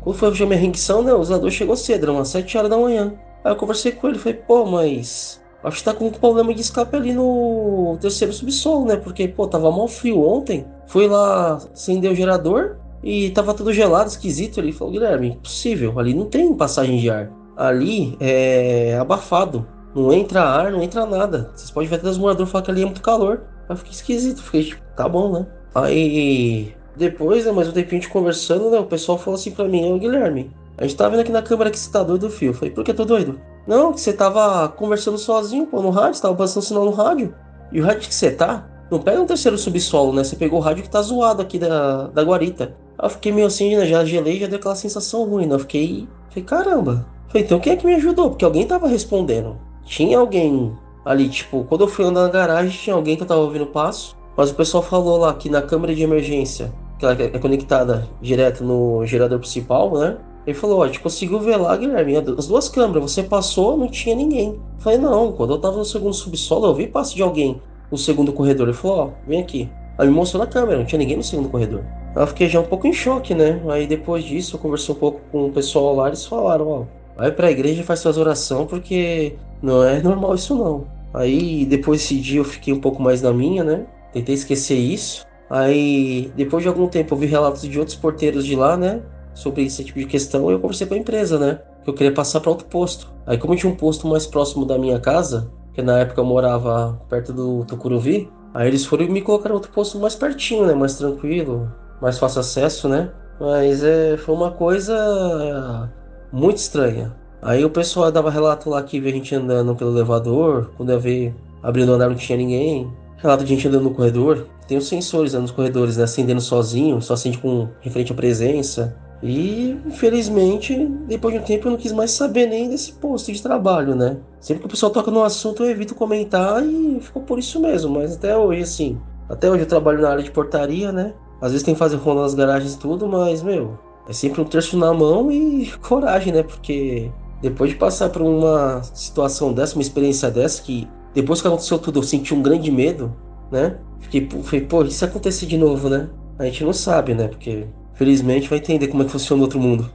quando 0.00 0.16
foi 0.16 0.28
a 0.28 0.46
minha 0.46 0.58
rendição, 0.58 1.02
né? 1.02 1.12
O 1.12 1.20
usador 1.20 1.50
chegou 1.50 1.76
cedo, 1.76 2.02
era 2.04 2.12
umas 2.12 2.28
7 2.28 2.58
horas 2.58 2.70
da 2.70 2.76
manhã. 2.76 3.14
Aí 3.44 3.52
eu 3.52 3.56
conversei 3.56 3.92
com 3.92 4.08
ele, 4.08 4.18
falei, 4.18 4.38
pô, 4.38 4.66
mas 4.66 5.40
acho 5.62 5.78
que 5.78 5.84
tá 5.84 5.94
com 5.94 6.06
um 6.06 6.10
problema 6.10 6.52
de 6.52 6.60
escape 6.60 6.94
ali 6.96 7.12
no 7.12 7.96
terceiro 8.00 8.32
subsolo, 8.32 8.84
né? 8.84 8.96
Porque, 8.96 9.28
pô, 9.28 9.46
tava 9.46 9.70
mal 9.70 9.88
frio 9.88 10.20
ontem. 10.20 10.66
Fui 10.86 11.06
lá 11.08 11.54
acender 11.72 12.10
o 12.10 12.14
gerador 12.14 12.76
e 13.06 13.30
tava 13.30 13.54
tudo 13.54 13.72
gelado, 13.72 14.10
esquisito. 14.10 14.58
Ele 14.58 14.72
falou, 14.72 14.92
Guilherme, 14.92 15.28
impossível, 15.28 15.96
ali 15.96 16.12
não 16.12 16.24
tem 16.24 16.52
passagem 16.52 16.98
de 16.98 17.08
ar. 17.08 17.30
Ali 17.56 18.16
é 18.18 18.98
abafado. 19.00 19.64
Não 19.94 20.12
entra 20.12 20.42
ar, 20.42 20.72
não 20.72 20.82
entra 20.82 21.06
nada. 21.06 21.52
Vocês 21.54 21.70
podem 21.70 21.88
ver 21.88 21.96
até 21.96 22.08
os 22.08 22.18
moradores 22.18 22.50
falar 22.50 22.64
que 22.64 22.70
ali 22.72 22.82
é 22.82 22.84
muito 22.84 23.00
calor. 23.00 23.44
Aí 23.68 23.76
fiquei 23.76 23.92
esquisito, 23.92 24.42
fiquei 24.42 24.64
tipo, 24.64 24.82
tá 24.96 25.08
bom, 25.08 25.30
né? 25.30 25.46
Aí 25.72 26.74
depois, 26.96 27.46
né, 27.46 27.52
mais 27.52 27.68
um 27.68 27.72
tempinho 27.72 28.00
de 28.00 28.08
conversando, 28.08 28.70
né, 28.70 28.78
o 28.80 28.86
pessoal 28.86 29.16
falou 29.18 29.38
assim 29.38 29.52
pra 29.52 29.68
mim, 29.68 29.92
ô 29.92 29.98
Guilherme, 29.98 30.50
a 30.76 30.82
gente 30.82 30.96
tá 30.96 31.08
vendo 31.08 31.20
aqui 31.20 31.30
na 31.30 31.42
câmera 31.42 31.70
que 31.70 31.78
você 31.78 31.90
tá 31.92 32.02
doido, 32.02 32.28
fio. 32.28 32.50
Eu 32.50 32.54
falei, 32.54 32.74
por 32.74 32.82
que 32.82 32.92
tô 32.92 33.04
doido? 33.04 33.40
Não, 33.68 33.92
que 33.92 34.00
você 34.00 34.12
tava 34.12 34.68
conversando 34.68 35.16
sozinho, 35.16 35.66
pô, 35.66 35.80
no 35.80 35.90
rádio, 35.90 36.14
você 36.14 36.22
tava 36.22 36.34
passando 36.34 36.64
sinal 36.64 36.84
no 36.84 36.90
rádio. 36.90 37.32
E 37.70 37.80
o 37.80 37.84
rádio 37.84 38.08
que 38.08 38.14
você 38.14 38.32
tá, 38.32 38.68
não 38.90 38.98
pega 38.98 39.20
um 39.20 39.26
terceiro 39.26 39.56
subsolo, 39.56 40.12
né? 40.12 40.24
Você 40.24 40.34
pegou 40.34 40.58
o 40.58 40.62
rádio 40.62 40.82
que 40.82 40.90
tá 40.90 41.00
zoado 41.02 41.40
aqui 41.40 41.58
da, 41.58 42.08
da 42.08 42.22
guarita. 42.22 42.74
Eu 43.02 43.10
fiquei 43.10 43.32
meio 43.32 43.46
assim, 43.46 43.76
né? 43.76 43.86
Já 43.86 44.04
gelei, 44.04 44.38
já 44.38 44.46
deu 44.46 44.58
aquela 44.58 44.74
sensação 44.74 45.24
ruim, 45.24 45.46
né? 45.46 45.54
Eu 45.54 45.58
fiquei. 45.60 46.08
Falei, 46.30 46.44
caramba. 46.44 47.06
Falei, 47.28 47.44
então 47.44 47.60
quem 47.60 47.72
é 47.72 47.76
que 47.76 47.86
me 47.86 47.94
ajudou? 47.94 48.30
Porque 48.30 48.44
alguém 48.44 48.66
tava 48.66 48.88
respondendo. 48.88 49.56
Tinha 49.84 50.18
alguém 50.18 50.72
ali, 51.04 51.28
tipo, 51.28 51.64
quando 51.64 51.82
eu 51.82 51.88
fui 51.88 52.04
andar 52.04 52.22
na 52.22 52.28
garagem, 52.28 52.70
tinha 52.70 52.96
alguém 52.96 53.16
que 53.16 53.22
eu 53.22 53.26
tava 53.26 53.40
ouvindo 53.40 53.66
passo. 53.66 54.16
Mas 54.36 54.50
o 54.50 54.54
pessoal 54.54 54.82
falou 54.82 55.18
lá 55.18 55.32
que 55.34 55.48
na 55.48 55.62
câmera 55.62 55.94
de 55.94 56.02
emergência, 56.02 56.72
que 56.98 57.04
ela 57.04 57.16
é 57.20 57.38
conectada 57.38 58.08
direto 58.20 58.64
no 58.64 59.04
gerador 59.06 59.38
principal, 59.38 59.92
né? 59.98 60.18
Ele 60.46 60.56
falou, 60.56 60.78
ó, 60.78 60.84
a 60.84 60.86
gente 60.86 61.00
conseguiu 61.00 61.40
ver 61.40 61.56
lá, 61.56 61.76
Guilherme, 61.76 62.16
as 62.16 62.46
duas 62.46 62.68
câmeras, 62.68 63.10
você 63.10 63.22
passou, 63.22 63.76
não 63.76 63.88
tinha 63.88 64.14
ninguém. 64.14 64.50
Eu 64.50 64.60
falei, 64.78 64.98
não, 64.98 65.32
quando 65.32 65.54
eu 65.54 65.58
tava 65.58 65.76
no 65.76 65.84
segundo 65.84 66.14
subsolo, 66.14 66.66
eu 66.66 66.74
vi 66.74 66.86
passo 66.86 67.16
de 67.16 67.22
alguém 67.22 67.60
no 67.90 67.98
segundo 67.98 68.32
corredor. 68.32 68.68
Ele 68.68 68.76
falou, 68.76 68.98
ó, 68.98 69.10
vem 69.26 69.40
aqui. 69.40 69.68
Aí 69.98 70.06
me 70.06 70.14
mostrou 70.14 70.44
na 70.44 70.50
câmera, 70.50 70.78
não 70.78 70.84
tinha 70.84 70.98
ninguém 70.98 71.16
no 71.16 71.22
segundo 71.22 71.48
corredor. 71.48 71.82
Eu 72.14 72.26
fiquei 72.26 72.48
já 72.48 72.60
um 72.60 72.64
pouco 72.64 72.86
em 72.86 72.92
choque, 72.92 73.34
né? 73.34 73.60
Aí 73.68 73.86
depois 73.86 74.24
disso, 74.24 74.56
eu 74.56 74.60
conversei 74.60 74.94
um 74.94 74.98
pouco 74.98 75.20
com 75.30 75.46
o 75.46 75.52
pessoal 75.52 75.94
lá, 75.94 76.08
eles 76.08 76.24
falaram, 76.24 76.68
ó, 76.68 76.84
vai 77.16 77.30
pra 77.30 77.50
igreja 77.50 77.80
e 77.80 77.84
faz 77.84 78.00
suas 78.00 78.18
orações, 78.18 78.68
porque 78.68 79.34
não 79.62 79.84
é 79.84 80.02
normal 80.02 80.34
isso 80.34 80.54
não. 80.54 80.86
Aí 81.14 81.64
depois 81.64 82.00
desse 82.00 82.20
dia 82.20 82.40
eu 82.40 82.44
fiquei 82.44 82.72
um 82.72 82.80
pouco 82.80 83.02
mais 83.02 83.22
na 83.22 83.32
minha, 83.32 83.64
né? 83.64 83.86
Tentei 84.12 84.34
esquecer 84.34 84.76
isso. 84.76 85.24
Aí, 85.48 86.32
depois 86.36 86.62
de 86.62 86.68
algum 86.68 86.88
tempo, 86.88 87.14
eu 87.14 87.18
vi 87.18 87.26
relatos 87.26 87.62
de 87.62 87.78
outros 87.78 87.96
porteiros 87.96 88.44
de 88.44 88.56
lá, 88.56 88.76
né? 88.76 89.00
sobre 89.36 89.64
esse 89.64 89.84
tipo 89.84 89.98
de 89.98 90.06
questão, 90.06 90.50
eu 90.50 90.58
conversei 90.58 90.86
com 90.86 90.94
a 90.94 90.96
empresa, 90.96 91.38
né? 91.38 91.60
Que 91.84 91.90
eu 91.90 91.94
queria 91.94 92.12
passar 92.12 92.40
para 92.40 92.50
outro 92.50 92.66
posto. 92.66 93.12
Aí, 93.26 93.36
como 93.36 93.54
tinha 93.54 93.70
um 93.70 93.76
posto 93.76 94.08
mais 94.08 94.26
próximo 94.26 94.64
da 94.64 94.78
minha 94.78 94.98
casa, 94.98 95.52
que 95.74 95.82
na 95.82 95.98
época 95.98 96.20
eu 96.20 96.24
morava 96.24 96.98
perto 97.08 97.34
do 97.34 97.64
Tucuruvi, 97.66 98.30
aí 98.56 98.68
eles 98.68 98.86
foram 98.86 99.04
e 99.04 99.08
me 99.08 99.20
colocaram 99.20 99.54
outro 99.54 99.70
posto 99.70 99.98
mais 99.98 100.14
pertinho, 100.14 100.66
né? 100.66 100.74
Mais 100.74 100.96
tranquilo, 100.96 101.70
mais 102.00 102.18
fácil 102.18 102.40
acesso, 102.40 102.88
né? 102.88 103.10
Mas 103.38 103.84
é, 103.84 104.16
foi 104.16 104.34
uma 104.34 104.50
coisa 104.50 105.90
muito 106.32 106.56
estranha. 106.56 107.14
Aí 107.42 107.64
o 107.64 107.70
pessoal 107.70 108.10
dava 108.10 108.30
relato 108.30 108.70
lá 108.70 108.82
que 108.82 108.98
via 108.98 109.12
a 109.12 109.14
gente 109.14 109.34
andando 109.34 109.76
pelo 109.76 109.92
elevador, 109.92 110.70
quando 110.76 110.90
eu 110.90 110.98
vi 110.98 111.34
abrindo 111.62 111.90
o 111.90 111.94
andar 111.94 112.08
não 112.08 112.16
tinha 112.16 112.38
ninguém. 112.38 112.90
Relato 113.18 113.44
de 113.44 113.54
gente 113.54 113.68
andando 113.68 113.84
no 113.84 113.94
corredor. 113.94 114.46
Tem 114.66 114.78
os 114.78 114.88
sensores 114.88 115.34
né, 115.34 115.38
nos 115.38 115.50
corredores, 115.50 115.98
né? 115.98 116.04
Acendendo 116.04 116.40
sozinho, 116.40 117.00
só 117.02 117.14
acende 117.14 117.38
com 117.38 117.68
referente 117.80 118.12
à 118.12 118.14
presença. 118.14 118.96
E, 119.22 119.78
infelizmente, 119.86 120.86
depois 121.08 121.34
de 121.34 121.40
um 121.40 121.42
tempo 121.42 121.66
eu 121.66 121.72
não 121.72 121.78
quis 121.78 121.92
mais 121.92 122.10
saber 122.10 122.46
nem 122.46 122.68
desse 122.68 122.92
posto 122.92 123.32
de 123.32 123.42
trabalho, 123.42 123.94
né? 123.94 124.18
Sempre 124.40 124.60
que 124.60 124.66
o 124.66 124.70
pessoal 124.70 124.92
toca 124.92 125.10
no 125.10 125.22
assunto 125.22 125.64
eu 125.64 125.70
evito 125.70 125.94
comentar 125.94 126.62
e 126.64 126.98
ficou 127.00 127.22
por 127.22 127.38
isso 127.38 127.58
mesmo. 127.60 127.94
Mas 127.94 128.14
até 128.14 128.36
hoje, 128.36 128.62
assim, 128.62 129.00
até 129.28 129.50
hoje 129.50 129.62
eu 129.62 129.66
trabalho 129.66 130.02
na 130.02 130.10
área 130.10 130.22
de 130.22 130.30
portaria, 130.30 130.92
né? 130.92 131.14
Às 131.40 131.52
vezes 131.52 131.64
tem 131.64 131.74
que 131.74 131.78
fazer 131.78 131.96
rolo 131.96 132.22
nas 132.22 132.34
garagens 132.34 132.74
e 132.74 132.78
tudo, 132.78 133.06
mas, 133.06 133.42
meu, 133.42 133.78
é 134.08 134.12
sempre 134.12 134.40
um 134.40 134.44
terço 134.44 134.76
na 134.76 134.92
mão 134.92 135.30
e 135.30 135.70
coragem, 135.80 136.32
né? 136.32 136.42
Porque 136.42 137.10
depois 137.40 137.70
de 137.70 137.76
passar 137.76 138.10
por 138.10 138.22
uma 138.22 138.82
situação 138.82 139.52
dessa, 139.52 139.74
uma 139.76 139.82
experiência 139.82 140.30
dessa, 140.30 140.62
que 140.62 140.88
depois 141.14 141.40
que 141.40 141.48
aconteceu 141.48 141.78
tudo 141.78 142.00
eu 142.00 142.02
senti 142.02 142.34
um 142.34 142.42
grande 142.42 142.70
medo, 142.70 143.14
né? 143.50 143.78
Fiquei, 144.00 144.28
falei, 144.42 144.64
pô, 144.66 144.82
e 144.82 144.90
se 144.90 145.04
acontecer 145.04 145.46
de 145.46 145.56
novo, 145.56 145.88
né? 145.88 146.08
A 146.38 146.44
gente 146.44 146.62
não 146.64 146.72
sabe, 146.72 147.14
né? 147.14 147.28
Porque 147.28 147.66
felizmente 147.96 148.48
vai 148.48 148.58
entender 148.58 148.88
como 148.88 149.02
é 149.02 149.06
que 149.06 149.12
funciona 149.12 149.40
o 149.40 149.44
outro 149.44 149.58
mundo. 149.58 149.92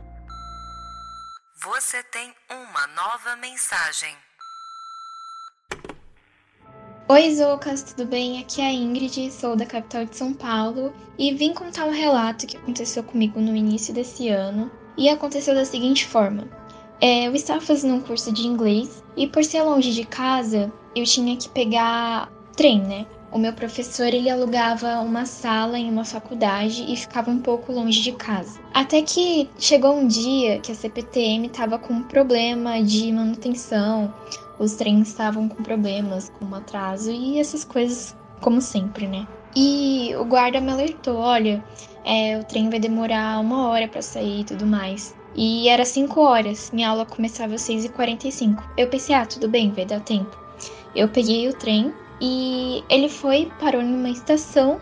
Você 1.64 2.04
tem 2.04 2.32
uma 2.50 2.88
nova 2.88 3.36
mensagem. 3.36 4.16
Oi, 7.08 7.36
Zoucas, 7.36 7.84
tudo 7.84 8.06
bem? 8.06 8.40
Aqui 8.40 8.62
é 8.62 8.68
a 8.68 8.74
Ingrid, 8.74 9.32
sou 9.32 9.56
da 9.56 9.66
capital 9.66 10.06
de 10.06 10.16
São 10.16 10.34
Paulo 10.34 10.94
e 11.20 11.34
vim 11.34 11.54
contar 11.54 11.86
um 11.86 11.92
relato 11.92 12.48
que 12.48 12.58
aconteceu 12.58 13.04
comigo 13.04 13.40
no 13.40 13.56
início 13.56 13.94
desse 13.94 14.30
ano. 14.30 14.72
E 14.98 15.10
aconteceu 15.10 15.54
da 15.54 15.66
seguinte 15.66 16.08
forma: 16.08 16.48
é, 17.02 17.28
eu 17.28 17.36
estava 17.36 17.60
fazendo 17.60 17.96
um 17.96 18.02
curso 18.02 18.32
de 18.32 18.48
inglês 18.48 19.04
e, 19.18 19.28
por 19.28 19.44
ser 19.44 19.62
longe 19.64 19.94
de 19.94 20.06
casa, 20.06 20.72
eu 20.96 21.04
tinha 21.04 21.36
que 21.36 21.50
pegar 21.50 22.32
trem, 22.56 22.82
né? 22.82 23.06
O 23.32 23.38
meu 23.38 23.54
professor 23.54 24.08
ele 24.08 24.30
alugava 24.30 25.00
uma 25.00 25.26
sala 25.26 25.80
em 25.80 25.90
uma 25.90 26.04
faculdade 26.04 26.86
e 26.88 26.98
ficava 26.98 27.32
um 27.32 27.40
pouco 27.40 27.72
longe 27.72 28.02
de 28.02 28.12
casa. 28.12 28.60
Até 28.74 29.02
que 29.02 29.50
chegou 29.58 29.96
um 29.96 30.06
dia 30.06 30.60
que 30.60 30.72
a 30.72 30.76
CPTM 30.76 31.48
estava 31.48 31.80
com 31.80 31.94
um 31.94 32.04
problema 32.04 32.84
de 32.84 33.10
manutenção, 33.14 34.14
os 34.60 34.74
trens 34.74 35.08
estavam 35.08 35.48
com 35.48 35.64
problemas, 35.64 36.30
com 36.38 36.54
atraso 36.54 37.10
e 37.10 37.40
essas 37.40 37.64
coisas, 37.64 38.14
como 38.42 38.62
sempre, 38.62 39.08
né? 39.08 39.26
E 39.56 40.14
o 40.20 40.26
guarda 40.26 40.60
me 40.60 40.72
alertou: 40.72 41.18
olha, 41.18 41.64
é, 42.04 42.38
o 42.38 42.44
trem 42.44 42.70
vai 42.70 42.80
demorar 42.80 43.40
uma 43.40 43.70
hora 43.70 43.88
para 43.88 44.02
sair 44.02 44.42
e 44.42 44.44
tudo 44.44 44.66
mais. 44.68 45.16
E 45.36 45.70
era 45.70 45.86
5 45.86 46.20
horas, 46.20 46.70
minha 46.74 46.90
aula 46.90 47.06
começava 47.06 47.56
às 47.56 47.62
6h45. 47.62 48.62
Eu 48.78 48.90
pensei, 48.90 49.16
ah, 49.16 49.26
tudo 49.26 49.48
bem, 49.48 49.72
vai 49.72 49.86
dar 49.86 50.02
tempo. 50.02 50.38
Eu 50.94 51.08
peguei 51.08 51.48
o 51.48 51.54
trem, 51.54 51.94
e 52.22 52.84
ele 52.88 53.10
foi, 53.10 53.52
parou 53.60 53.82
numa 53.82 54.10
estação. 54.10 54.80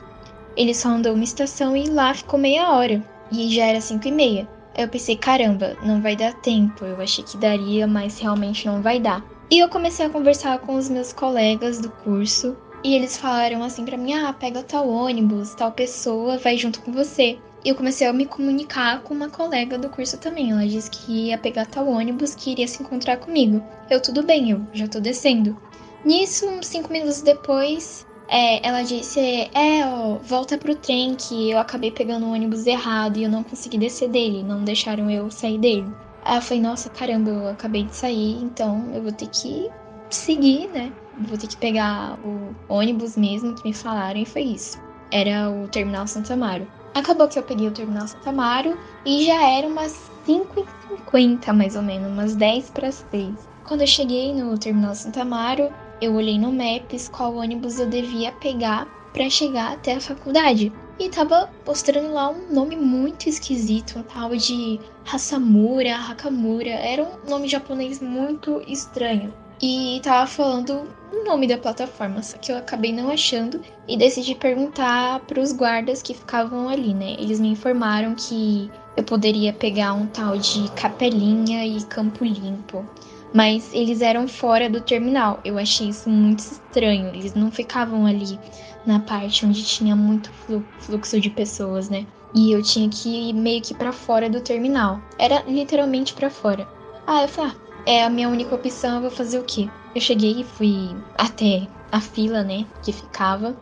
Ele 0.57 0.73
só 0.73 0.89
andou 0.89 1.13
uma 1.13 1.23
estação 1.23 1.75
e 1.75 1.89
lá 1.89 2.13
ficou 2.13 2.37
meia 2.37 2.69
hora. 2.71 3.01
E 3.31 3.49
já 3.55 3.65
era 3.65 3.79
cinco 3.79 4.09
e 4.09 4.11
meia. 4.11 4.47
Aí 4.75 4.83
eu 4.83 4.89
pensei, 4.89 5.15
caramba, 5.15 5.77
não 5.81 6.01
vai 6.01 6.17
dar 6.17 6.33
tempo. 6.41 6.83
Eu 6.83 6.99
achei 6.99 7.23
que 7.23 7.37
daria, 7.37 7.87
mas 7.87 8.19
realmente 8.19 8.65
não 8.65 8.81
vai 8.81 8.99
dar. 8.99 9.23
E 9.49 9.57
eu 9.57 9.69
comecei 9.69 10.05
a 10.05 10.09
conversar 10.09 10.59
com 10.59 10.75
os 10.75 10.89
meus 10.89 11.13
colegas 11.13 11.79
do 11.79 11.89
curso. 11.89 12.57
E 12.83 12.93
eles 12.93 13.17
falaram 13.17 13.63
assim 13.63 13.85
para 13.85 13.97
mim: 13.97 14.13
ah, 14.13 14.33
pega 14.33 14.61
tal 14.61 14.87
ônibus, 14.87 15.55
tal 15.55 15.71
pessoa 15.71 16.37
vai 16.37 16.57
junto 16.57 16.81
com 16.81 16.91
você. 16.91 17.39
E 17.63 17.69
eu 17.69 17.75
comecei 17.75 18.07
a 18.07 18.13
me 18.13 18.25
comunicar 18.25 19.01
com 19.01 19.13
uma 19.13 19.29
colega 19.29 19.77
do 19.77 19.89
curso 19.89 20.17
também. 20.17 20.51
Ela 20.51 20.67
disse 20.67 20.89
que 20.89 21.27
ia 21.27 21.37
pegar 21.37 21.65
tal 21.65 21.87
ônibus 21.87 22.35
que 22.35 22.51
iria 22.51 22.67
se 22.67 22.81
encontrar 22.81 23.17
comigo. 23.17 23.61
Eu, 23.89 24.01
tudo 24.01 24.23
bem, 24.23 24.51
eu 24.51 24.61
já 24.71 24.87
tô 24.87 24.99
descendo. 24.99 25.57
Nisso, 26.03 26.47
uns 26.47 26.67
cinco 26.67 26.91
minutos 26.91 27.21
depois, 27.21 28.05
é, 28.27 28.65
ela 28.65 28.83
disse: 28.83 29.19
É, 29.19 29.85
ó, 29.85 30.15
volta 30.17 30.57
pro 30.57 30.75
trem 30.75 31.15
que 31.15 31.51
eu 31.51 31.59
acabei 31.59 31.91
pegando 31.91 32.25
o 32.25 32.31
ônibus 32.31 32.65
errado 32.65 33.17
e 33.17 33.23
eu 33.23 33.29
não 33.29 33.43
consegui 33.43 33.77
descer 33.77 34.09
dele, 34.09 34.43
não 34.43 34.63
deixaram 34.63 35.09
eu 35.09 35.29
sair 35.29 35.57
dele. 35.57 35.91
Aí 36.23 36.37
eu 36.37 36.41
falei: 36.41 36.61
Nossa, 36.61 36.89
caramba, 36.89 37.29
eu 37.31 37.47
acabei 37.47 37.83
de 37.83 37.95
sair, 37.95 38.41
então 38.41 38.89
eu 38.93 39.01
vou 39.01 39.11
ter 39.11 39.27
que 39.27 39.69
seguir, 40.09 40.67
né? 40.69 40.91
Vou 41.27 41.37
ter 41.37 41.47
que 41.47 41.57
pegar 41.57 42.17
o 42.23 42.55
ônibus 42.69 43.17
mesmo 43.17 43.53
que 43.55 43.67
me 43.67 43.73
falaram 43.73 44.19
e 44.19 44.25
foi 44.25 44.43
isso. 44.43 44.79
Era 45.11 45.49
o 45.49 45.67
Terminal 45.67 46.07
Santa 46.07 46.33
Amaro. 46.33 46.65
Acabou 46.93 47.27
que 47.27 47.37
eu 47.37 47.43
peguei 47.43 47.67
o 47.67 47.73
Terminal 47.73 48.07
Santa 48.07 48.29
Amaro 48.29 48.77
e 49.05 49.25
já 49.25 49.49
era 49.49 49.67
umas 49.67 50.09
5h50 50.25 51.51
mais 51.51 51.75
ou 51.75 51.81
menos, 51.81 52.09
umas 52.09 52.35
10 52.35 52.69
para 52.69 52.87
as 52.87 53.01
3. 53.11 53.33
Quando 53.65 53.81
eu 53.81 53.87
cheguei 53.87 54.33
no 54.33 54.57
Terminal 54.57 54.95
Santa 54.95 55.21
Amaro, 55.21 55.69
eu 56.01 56.13
olhei 56.13 56.37
no 56.39 56.51
Maps 56.51 57.09
qual 57.09 57.35
ônibus 57.35 57.79
eu 57.79 57.87
devia 57.87 58.31
pegar 58.33 58.85
para 59.13 59.29
chegar 59.29 59.73
até 59.73 59.95
a 59.95 60.01
faculdade. 60.01 60.71
E 60.99 61.09
tava 61.09 61.49
mostrando 61.65 62.13
lá 62.13 62.29
um 62.29 62.53
nome 62.53 62.75
muito 62.75 63.29
esquisito, 63.29 63.99
um 63.99 64.03
tal 64.03 64.35
de 64.35 64.79
Hasamura, 65.11 65.95
Hakamura. 65.95 66.69
Era 66.69 67.03
um 67.03 67.29
nome 67.29 67.47
japonês 67.47 68.01
muito 68.01 68.61
estranho. 68.67 69.33
E 69.61 69.99
tava 70.03 70.27
falando 70.27 70.87
o 71.11 71.23
nome 71.25 71.47
da 71.47 71.57
plataforma, 71.57 72.21
só 72.21 72.37
que 72.37 72.51
eu 72.51 72.57
acabei 72.57 72.93
não 72.93 73.09
achando 73.09 73.61
e 73.87 73.97
decidi 73.97 74.35
perguntar 74.35 75.19
para 75.21 75.39
os 75.39 75.51
guardas 75.51 76.01
que 76.01 76.13
ficavam 76.13 76.69
ali, 76.69 76.93
né? 76.93 77.15
Eles 77.19 77.39
me 77.39 77.49
informaram 77.49 78.15
que 78.15 78.69
eu 78.95 79.03
poderia 79.03 79.51
pegar 79.51 79.93
um 79.93 80.05
tal 80.07 80.37
de 80.37 80.69
Capelinha 80.71 81.65
e 81.65 81.81
Campo 81.83 82.23
Limpo. 82.23 82.85
Mas 83.33 83.73
eles 83.73 84.01
eram 84.01 84.27
fora 84.27 84.69
do 84.69 84.81
terminal. 84.81 85.39
Eu 85.43 85.57
achei 85.57 85.89
isso 85.89 86.09
muito 86.09 86.39
estranho. 86.39 87.09
Eles 87.09 87.33
não 87.33 87.51
ficavam 87.51 88.05
ali 88.05 88.39
na 88.85 88.99
parte 88.99 89.45
onde 89.45 89.63
tinha 89.63 89.95
muito 89.95 90.31
fluxo 90.79 91.19
de 91.19 91.29
pessoas, 91.29 91.89
né? 91.89 92.05
E 92.33 92.51
eu 92.51 92.61
tinha 92.61 92.89
que 92.89 93.29
ir 93.29 93.33
meio 93.33 93.61
que 93.61 93.73
para 93.73 93.91
fora 93.91 94.29
do 94.29 94.41
terminal. 94.41 95.01
Era 95.17 95.43
literalmente 95.47 96.13
para 96.13 96.29
fora. 96.29 96.67
Ah, 97.05 97.23
eu 97.23 97.27
falei, 97.27 97.51
ah, 97.51 97.69
é 97.85 98.03
a 98.03 98.09
minha 98.09 98.29
única 98.29 98.53
opção, 98.53 98.95
eu 98.95 99.01
vou 99.01 99.11
fazer 99.11 99.39
o 99.39 99.43
quê? 99.43 99.67
Eu 99.95 100.01
cheguei 100.01 100.41
e 100.41 100.43
fui 100.43 100.95
até 101.17 101.67
a 101.91 101.99
fila, 101.99 102.43
né, 102.43 102.65
que 102.83 102.91
ficava. 102.91 103.55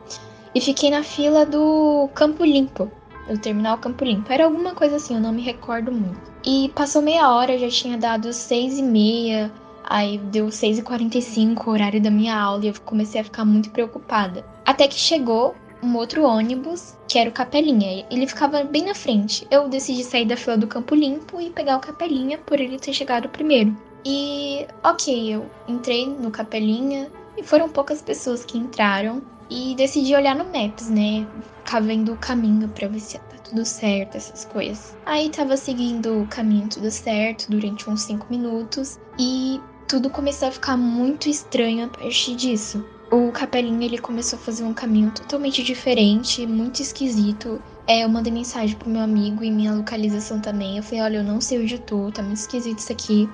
E 0.53 0.59
fiquei 0.59 0.89
na 0.89 1.03
fila 1.03 1.45
do 1.45 2.09
Campo 2.13 2.43
Limpo. 2.43 2.91
O 3.29 3.37
terminal 3.37 3.77
Campo 3.77 4.03
Limpo. 4.03 4.31
Era 4.31 4.45
alguma 4.45 4.73
coisa 4.73 4.95
assim, 4.95 5.15
eu 5.15 5.21
não 5.21 5.31
me 5.31 5.41
recordo 5.41 5.91
muito. 5.91 6.31
E 6.45 6.71
passou 6.75 7.01
meia 7.01 7.29
hora, 7.33 7.57
já 7.57 7.69
tinha 7.69 7.97
dado 7.97 8.31
seis 8.31 8.77
e 8.77 8.83
meia. 8.83 9.51
Aí 9.83 10.17
deu 10.17 10.47
6h45, 10.47 11.65
o 11.65 11.69
horário 11.69 12.01
da 12.01 12.11
minha 12.11 12.37
aula, 12.37 12.65
e 12.65 12.67
eu 12.67 12.73
comecei 12.83 13.21
a 13.21 13.23
ficar 13.23 13.45
muito 13.45 13.69
preocupada. 13.71 14.45
Até 14.65 14.87
que 14.87 14.99
chegou 14.99 15.55
um 15.81 15.95
outro 15.95 16.23
ônibus, 16.23 16.97
que 17.07 17.17
era 17.17 17.29
o 17.29 17.33
Capelinha. 17.33 18.05
Ele 18.09 18.27
ficava 18.27 18.63
bem 18.63 18.85
na 18.85 18.95
frente. 18.95 19.47
Eu 19.49 19.69
decidi 19.69 20.03
sair 20.03 20.25
da 20.25 20.35
fila 20.35 20.57
do 20.57 20.67
Campo 20.67 20.95
Limpo 20.95 21.39
e 21.39 21.49
pegar 21.49 21.77
o 21.77 21.81
Capelinha 21.81 22.37
por 22.37 22.59
ele 22.59 22.79
ter 22.79 22.93
chegado 22.93 23.29
primeiro. 23.29 23.75
E 24.05 24.65
ok, 24.83 25.35
eu 25.35 25.45
entrei 25.67 26.07
no 26.07 26.31
Capelinha 26.31 27.09
e 27.37 27.43
foram 27.43 27.69
poucas 27.69 28.01
pessoas 28.01 28.43
que 28.43 28.57
entraram. 28.57 29.21
E 29.49 29.75
decidi 29.75 30.13
olhar 30.15 30.35
no 30.35 30.45
Maps, 30.45 30.89
né? 30.89 31.27
Ficar 31.57 31.81
vendo 31.81 32.13
o 32.13 32.17
caminho 32.17 32.67
pra 32.69 32.87
ver 32.87 32.99
se 32.99 33.17
tá 33.17 33.37
tudo 33.43 33.65
certo, 33.65 34.15
essas 34.15 34.45
coisas. 34.45 34.97
Aí 35.05 35.29
tava 35.29 35.55
seguindo 35.55 36.21
o 36.21 36.27
caminho 36.27 36.67
tudo 36.69 36.91
certo 36.91 37.49
durante 37.49 37.89
uns 37.89 38.01
5 38.01 38.27
minutos. 38.29 38.99
E 39.17 39.59
tudo 39.87 40.09
começou 40.09 40.49
a 40.49 40.51
ficar 40.51 40.75
muito 40.75 41.29
estranho 41.29 41.85
a 41.85 41.87
partir 41.87 42.35
disso. 42.35 42.85
O 43.09 43.31
Capelinha 43.31 43.85
ele 43.85 43.97
começou 43.97 44.37
a 44.37 44.41
fazer 44.41 44.65
um 44.65 44.73
caminho 44.73 45.11
totalmente 45.11 45.63
diferente, 45.63 46.45
muito 46.45 46.81
esquisito. 46.81 47.61
É, 47.87 48.03
eu 48.03 48.09
mandei 48.09 48.33
mensagem 48.33 48.75
pro 48.75 48.89
meu 48.89 49.01
amigo 49.01 49.45
e 49.45 49.49
minha 49.49 49.73
localização 49.73 50.41
também. 50.41 50.75
Eu 50.75 50.83
falei, 50.83 51.01
olha, 51.01 51.17
eu 51.19 51.23
não 51.23 51.39
sei 51.39 51.61
onde 51.61 51.75
eu 51.75 51.79
tô, 51.79 52.11
tá 52.11 52.21
muito 52.21 52.39
esquisito 52.39 52.79
isso 52.79 52.91
aqui. 52.91 53.29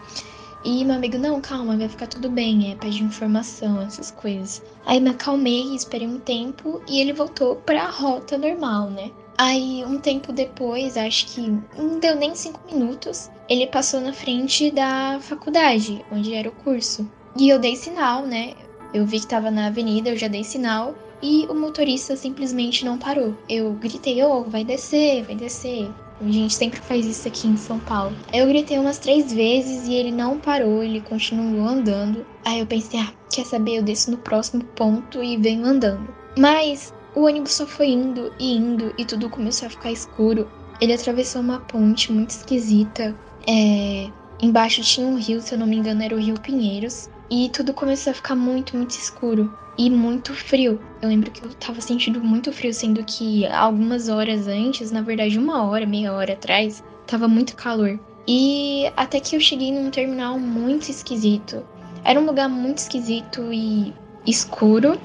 E 0.66 0.86
meu 0.86 0.96
amigo, 0.96 1.18
não, 1.18 1.42
calma, 1.42 1.76
vai 1.76 1.90
ficar 1.90 2.08
tudo 2.08 2.30
bem, 2.30 2.72
é 2.72 2.76
pede 2.76 3.04
informação, 3.04 3.82
essas 3.82 4.12
coisas. 4.12 4.62
Aí 4.86 5.00
me 5.00 5.10
acalmei, 5.10 5.76
esperei 5.76 6.08
um 6.08 6.20
tempo 6.20 6.82
e 6.88 7.02
ele 7.02 7.12
voltou 7.12 7.58
pra 7.58 7.90
rota 7.90 8.38
normal, 8.38 8.90
né? 8.90 9.12
Aí, 9.38 9.84
um 9.86 9.98
tempo 9.98 10.32
depois, 10.32 10.96
acho 10.96 11.28
que 11.28 11.42
não 11.78 12.00
deu 12.00 12.16
nem 12.16 12.36
cinco 12.36 12.62
minutos, 12.72 13.32
ele 13.50 13.68
passou 13.68 14.00
na 14.00 14.14
frente 14.14 14.72
da 14.72 15.20
faculdade, 15.22 16.06
onde 16.12 16.34
era 16.34 16.48
o 16.48 16.52
curso. 16.52 17.10
E 17.36 17.50
eu 17.50 17.60
dei 17.60 17.76
sinal, 17.76 18.26
né? 18.26 18.54
Eu 18.94 19.06
vi 19.06 19.20
que 19.20 19.28
tava 19.28 19.50
na 19.50 19.68
avenida, 19.68 20.10
eu 20.10 20.18
já 20.18 20.28
dei 20.28 20.44
sinal. 20.44 20.96
E 21.22 21.48
o 21.50 21.56
motorista 21.56 22.16
simplesmente 22.16 22.86
não 22.86 22.98
parou. 22.98 23.36
Eu 23.50 23.72
gritei, 23.74 24.22
ô, 24.24 24.40
oh, 24.40 24.44
vai 24.44 24.64
descer, 24.64 25.24
vai 25.24 25.36
descer. 25.36 25.90
A 26.26 26.32
gente 26.32 26.56
sempre 26.56 26.80
faz 26.80 27.06
isso 27.06 27.28
aqui 27.28 27.48
em 27.48 27.58
São 27.58 27.80
Paulo. 27.80 28.16
Eu 28.32 28.48
gritei 28.48 28.80
umas 28.80 28.98
três 28.98 29.34
vezes 29.34 29.86
e 29.88 29.94
ele 29.94 30.12
não 30.12 30.40
parou, 30.40 30.82
ele 30.82 31.02
continuou 31.02 31.68
andando. 31.68 32.26
Aí 32.46 32.62
eu 32.62 32.66
pensei, 32.66 32.98
ah, 33.02 33.12
quer 33.30 33.46
saber? 33.46 33.80
Eu 33.80 33.84
desço 33.84 34.10
no 34.10 34.18
próximo 34.18 34.64
ponto 34.64 35.22
e 35.22 35.36
venho 35.36 35.66
andando. 35.66 36.08
Mas 36.38 36.94
o 37.14 37.26
ônibus 37.26 37.52
só 37.52 37.68
foi 37.68 37.88
indo 37.88 38.32
e 38.40 38.56
indo 38.56 38.94
e 38.98 39.04
tudo 39.04 39.30
começou 39.30 39.68
a 39.68 39.72
ficar 39.72 39.92
escuro. 39.92 40.50
Ele 40.80 40.94
atravessou 40.94 41.42
uma 41.42 41.60
ponte 41.60 42.10
muito 42.10 42.30
esquisita. 42.30 43.14
É... 43.46 44.10
Embaixo 44.42 44.82
tinha 44.82 45.06
um 45.06 45.18
rio, 45.18 45.42
se 45.42 45.54
eu 45.54 45.60
não 45.60 45.68
me 45.68 45.76
engano, 45.76 46.04
era 46.04 46.16
o 46.16 46.20
Rio 46.20 46.40
Pinheiros. 46.40 47.10
E 47.30 47.50
tudo 47.50 47.74
começou 47.74 48.12
a 48.12 48.14
ficar 48.14 48.36
muito, 48.36 48.78
muito 48.78 48.92
escuro 48.92 49.54
e 49.78 49.90
muito 49.90 50.34
frio. 50.34 50.80
Eu 51.02 51.10
lembro 51.10 51.32
que 51.32 51.44
eu 51.44 51.50
tava 51.56 51.82
sentindo 51.82 52.22
muito 52.22 52.52
frio, 52.52 52.74
sendo 52.74 53.04
que 53.04 53.46
algumas 53.48 54.10
horas 54.10 54.48
antes, 54.48 54.92
na 54.92 55.02
verdade, 55.02 55.38
uma 55.38 55.64
hora, 55.64 55.86
meia 55.86 56.14
hora 56.14 56.34
atrás, 56.34 56.84
tava 57.08 57.28
muito 57.28 57.56
calor. 57.56 58.00
E 58.28 58.92
até 58.96 59.20
que 59.20 59.36
eu 59.36 59.40
cheguei 59.40 59.72
num 59.72 59.90
terminal 59.90 60.40
muito 60.40 60.90
esquisito. 60.90 61.64
Era 62.04 62.20
um 62.20 62.26
lugar 62.26 62.48
muito 62.48 62.80
esquisito 62.80 63.52
e 63.52 63.94
escuro. 64.26 65.00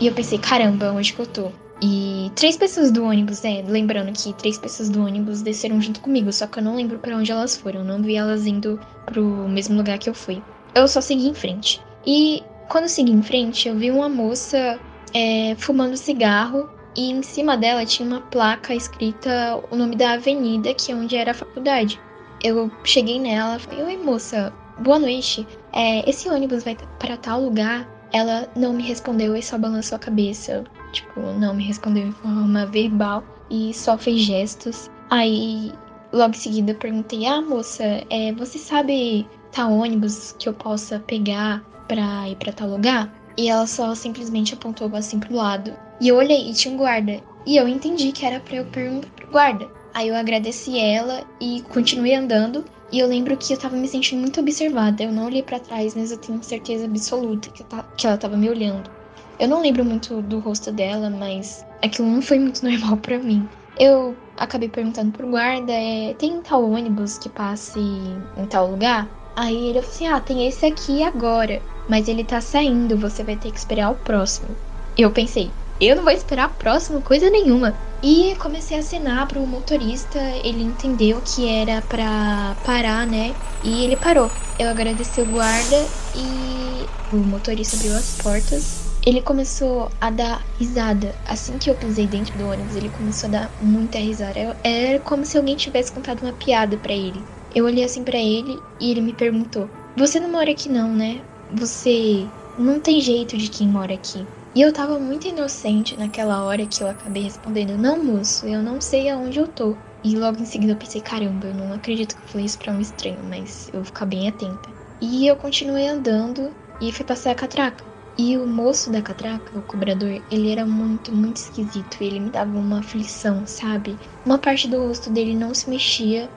E 0.00 0.06
eu 0.06 0.12
pensei, 0.12 0.38
caramba, 0.38 0.92
onde 0.92 1.12
que 1.12 1.20
eu 1.20 1.26
tô? 1.26 1.50
E 1.80 2.32
três 2.34 2.56
pessoas 2.56 2.90
do 2.90 3.04
ônibus, 3.04 3.42
né? 3.42 3.62
Lembrando 3.66 4.12
que 4.12 4.32
três 4.32 4.58
pessoas 4.58 4.88
do 4.88 5.04
ônibus 5.04 5.42
desceram 5.42 5.80
junto 5.80 6.00
comigo, 6.00 6.32
só 6.32 6.46
que 6.46 6.58
eu 6.58 6.62
não 6.62 6.74
lembro 6.74 6.98
para 6.98 7.16
onde 7.16 7.30
elas 7.30 7.56
foram. 7.56 7.80
Eu 7.80 7.86
não 7.86 8.02
vi 8.02 8.16
elas 8.16 8.46
indo 8.46 8.80
pro 9.06 9.24
mesmo 9.48 9.76
lugar 9.76 9.98
que 9.98 10.10
eu 10.10 10.14
fui. 10.14 10.42
Eu 10.74 10.88
só 10.88 11.00
segui 11.00 11.28
em 11.28 11.34
frente. 11.34 11.80
E 12.04 12.42
quando 12.68 12.88
segui 12.88 13.12
em 13.12 13.22
frente, 13.22 13.68
eu 13.68 13.76
vi 13.76 13.90
uma 13.90 14.08
moça 14.08 14.78
é, 15.14 15.54
fumando 15.56 15.96
cigarro 15.96 16.68
e 16.94 17.10
em 17.10 17.22
cima 17.22 17.56
dela 17.56 17.84
tinha 17.84 18.06
uma 18.06 18.20
placa 18.20 18.74
escrita 18.74 19.60
o 19.70 19.76
nome 19.76 19.96
da 19.96 20.12
avenida, 20.12 20.74
que 20.74 20.92
é 20.92 20.94
onde 20.94 21.16
era 21.16 21.30
a 21.30 21.34
faculdade. 21.34 22.00
Eu 22.42 22.70
cheguei 22.84 23.18
nela, 23.18 23.58
falei: 23.58 23.82
Oi, 23.82 23.96
moça, 23.96 24.52
boa 24.80 24.98
noite. 24.98 25.46
É, 25.72 26.08
esse 26.08 26.28
ônibus 26.28 26.62
vai 26.62 26.76
para 26.98 27.16
tal 27.16 27.42
lugar? 27.42 27.88
Ela 28.12 28.48
não 28.56 28.72
me 28.72 28.82
respondeu 28.82 29.36
e 29.36 29.42
só 29.42 29.58
balançou 29.58 29.96
a 29.96 29.98
cabeça. 29.98 30.64
Tipo, 30.92 31.20
não 31.38 31.54
me 31.54 31.64
respondeu 31.64 32.06
em 32.06 32.12
forma 32.12 32.66
verbal 32.66 33.24
e 33.50 33.72
só 33.74 33.98
fez 33.98 34.22
gestos. 34.22 34.90
Aí, 35.10 35.72
logo 36.12 36.34
em 36.34 36.38
seguida, 36.38 36.72
eu 36.72 36.76
perguntei: 36.76 37.26
Ah, 37.26 37.40
moça, 37.40 37.82
é, 38.10 38.32
você 38.32 38.58
sabe 38.58 39.26
tal 39.52 39.72
ônibus 39.72 40.34
que 40.38 40.48
eu 40.48 40.54
possa 40.54 41.00
pegar 41.00 41.62
pra 41.88 42.28
ir 42.28 42.36
pra 42.36 42.52
tal 42.52 42.68
lugar? 42.68 43.12
E 43.36 43.48
ela 43.48 43.66
só 43.66 43.94
simplesmente 43.94 44.54
apontou 44.54 44.94
assim 44.94 45.18
pro 45.18 45.34
lado. 45.34 45.72
E 46.00 46.08
eu 46.08 46.16
olhei 46.16 46.50
e 46.50 46.54
tinha 46.54 46.74
um 46.74 46.76
guarda. 46.76 47.20
E 47.46 47.56
eu 47.56 47.66
entendi 47.66 48.12
que 48.12 48.26
era 48.26 48.38
pra 48.38 48.56
eu 48.56 48.64
perguntar 48.66 49.08
pro 49.16 49.30
guarda. 49.30 49.68
Aí 49.94 50.08
eu 50.08 50.14
agradeci 50.14 50.78
ela 50.78 51.24
e 51.40 51.62
continuei 51.72 52.14
andando. 52.14 52.64
E 52.92 52.98
eu 52.98 53.06
lembro 53.08 53.36
que 53.36 53.52
eu 53.52 53.58
tava 53.58 53.76
me 53.76 53.88
sentindo 53.88 54.20
muito 54.20 54.40
observada. 54.40 55.02
Eu 55.02 55.12
não 55.12 55.26
olhei 55.26 55.42
para 55.42 55.58
trás, 55.58 55.94
mas 55.94 56.10
eu 56.10 56.18
tenho 56.18 56.42
certeza 56.42 56.84
absoluta 56.84 57.48
que, 57.50 57.64
que 57.96 58.06
ela 58.06 58.18
tava 58.18 58.36
me 58.36 58.48
olhando. 58.48 58.90
Eu 59.38 59.48
não 59.48 59.62
lembro 59.62 59.84
muito 59.84 60.20
do 60.22 60.40
rosto 60.40 60.72
dela, 60.72 61.08
mas 61.08 61.64
aquilo 61.82 62.08
não 62.08 62.20
foi 62.20 62.38
muito 62.38 62.62
normal 62.66 62.96
para 62.96 63.18
mim. 63.18 63.48
Eu 63.78 64.16
acabei 64.36 64.68
perguntando 64.68 65.12
pro 65.12 65.28
guarda, 65.28 65.72
é, 65.72 66.14
tem 66.14 66.40
tal 66.42 66.68
ônibus 66.68 67.18
que 67.18 67.28
passe 67.28 67.78
em 67.78 68.46
tal 68.48 68.70
lugar? 68.70 69.08
Aí 69.36 69.68
ele 69.68 69.80
falou 69.80 69.94
assim: 69.94 70.06
Ah, 70.08 70.20
tem 70.20 70.48
esse 70.48 70.66
aqui 70.66 71.02
agora, 71.04 71.62
mas 71.88 72.06
ele 72.08 72.24
tá 72.24 72.40
saindo, 72.40 72.96
você 72.96 73.24
vai 73.24 73.36
ter 73.36 73.50
que 73.50 73.58
esperar 73.58 73.90
o 73.90 73.96
próximo. 73.96 74.48
Eu 74.96 75.10
pensei, 75.12 75.50
eu 75.80 75.96
não 75.96 76.02
vou 76.02 76.12
esperar 76.12 76.50
o 76.50 76.54
próximo 76.54 77.00
coisa 77.02 77.30
nenhuma. 77.30 77.74
E 78.02 78.36
comecei 78.36 78.76
a 78.76 78.80
acenar 78.80 79.26
pro 79.26 79.44
motorista, 79.46 80.18
ele 80.44 80.62
entendeu 80.62 81.20
que 81.20 81.48
era 81.48 81.82
pra 81.82 82.56
parar, 82.62 83.06
né? 83.06 83.34
E 83.62 83.84
ele 83.84 83.96
parou. 83.96 84.30
Eu 84.58 84.68
agradeci 84.68 85.20
o 85.20 85.26
guarda 85.26 85.86
e 86.16 86.86
o 87.12 87.16
motorista 87.16 87.76
abriu 87.76 87.96
as 87.96 88.16
portas. 88.16 88.88
Ele 89.06 89.22
começou 89.22 89.88
a 90.00 90.10
dar 90.10 90.44
risada. 90.58 91.14
Assim 91.24 91.58
que 91.58 91.70
eu 91.70 91.74
pisei 91.74 92.06
dentro 92.06 92.36
do 92.36 92.46
ônibus, 92.46 92.76
ele 92.76 92.90
começou 92.90 93.28
a 93.28 93.30
dar 93.30 93.50
muita 93.60 93.98
risada. 93.98 94.58
Era 94.62 95.00
como 95.00 95.24
se 95.24 95.36
alguém 95.38 95.56
tivesse 95.56 95.92
contado 95.92 96.22
uma 96.22 96.32
piada 96.32 96.76
para 96.76 96.92
ele. 96.92 97.24
Eu 97.54 97.64
olhei 97.64 97.84
assim 97.84 98.04
para 98.04 98.18
ele 98.18 98.58
e 98.80 98.90
ele 98.90 99.00
me 99.00 99.12
perguntou: 99.14 99.68
Você 99.96 100.20
não 100.20 100.30
mora 100.30 100.50
aqui 100.50 100.68
não, 100.68 100.92
né? 100.94 101.20
Você 101.50 102.32
não 102.56 102.80
tem 102.80 103.00
jeito 103.00 103.36
de 103.36 103.48
quem 103.50 103.68
mora 103.68 103.92
aqui. 103.94 104.28
E 104.54 104.60
eu 104.62 104.72
tava 104.72 104.98
muito 104.98 105.26
inocente 105.28 105.96
naquela 105.96 106.42
hora 106.44 106.66
que 106.66 106.82
eu 106.82 106.88
acabei 106.88 107.22
respondendo: 107.22 107.76
Não, 107.76 108.02
moço, 108.04 108.46
eu 108.46 108.62
não 108.62 108.80
sei 108.80 109.08
aonde 109.08 109.38
eu 109.38 109.46
tô. 109.48 109.82
E 110.02 110.16
logo 110.18 110.40
em 110.40 110.46
seguida 110.46 110.72
eu 110.72 110.76
pensei: 110.78 111.02
Caramba, 111.02 111.48
eu 111.48 111.54
não 111.54 111.72
acredito 111.72 112.14
que 112.16 112.22
eu 112.22 112.26
falei 112.26 112.46
isso 112.46 112.58
pra 112.58 112.72
um 112.72 112.80
estranho, 112.80 113.22
mas 113.24 113.68
eu 113.72 113.80
vou 113.80 113.84
ficar 113.84 114.06
bem 114.06 114.26
atenta. 114.28 114.74
E 115.00 115.26
eu 115.26 115.36
continuei 115.36 115.86
andando 115.86 116.56
e 116.80 116.92
fui 116.92 117.04
passar 117.04 117.32
a 117.32 117.34
catraca. 117.34 117.84
E 118.16 118.36
o 118.38 118.46
moço 118.46 118.90
da 118.90 119.00
catraca, 119.02 119.58
o 119.58 119.62
cobrador, 119.62 120.22
ele 120.30 120.50
era 120.50 120.66
muito, 120.66 121.14
muito 121.14 121.36
esquisito. 121.36 121.98
Ele 122.02 122.20
me 122.20 122.30
dava 122.30 122.58
uma 122.58 122.80
aflição, 122.80 123.46
sabe? 123.46 124.00
Uma 124.24 124.38
parte 124.38 124.66
do 124.68 124.78
rosto 124.86 125.10
dele 125.10 125.34
não 125.36 125.54
se 125.54 125.68
mexia 125.70 126.32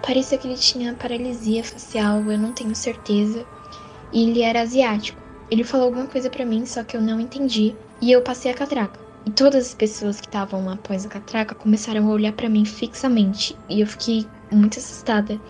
Parecia 0.00 0.38
que 0.38 0.46
ele 0.48 0.56
tinha 0.56 0.94
paralisia 0.94 1.62
facial, 1.64 2.30
eu 2.30 2.38
não 2.38 2.52
tenho 2.54 2.74
certeza. 2.74 3.46
E 4.12 4.30
ele 4.30 4.42
era 4.42 4.62
asiático. 4.62 5.20
Ele 5.50 5.64
falou 5.64 5.86
alguma 5.86 6.06
coisa 6.06 6.28
para 6.28 6.44
mim, 6.44 6.66
só 6.66 6.82
que 6.82 6.96
eu 6.96 7.00
não 7.00 7.20
entendi. 7.20 7.74
E 8.00 8.10
eu 8.10 8.22
passei 8.22 8.50
a 8.50 8.54
catraca. 8.54 8.98
E 9.24 9.30
todas 9.30 9.66
as 9.66 9.74
pessoas 9.74 10.20
que 10.20 10.26
estavam 10.26 10.68
após 10.70 11.04
a 11.04 11.08
catraca 11.08 11.54
começaram 11.54 12.06
a 12.06 12.12
olhar 12.12 12.32
para 12.32 12.48
mim 12.48 12.64
fixamente. 12.64 13.56
E 13.68 13.80
eu 13.80 13.86
fiquei 13.86 14.26
muito 14.50 14.78
assustada. 14.78 15.40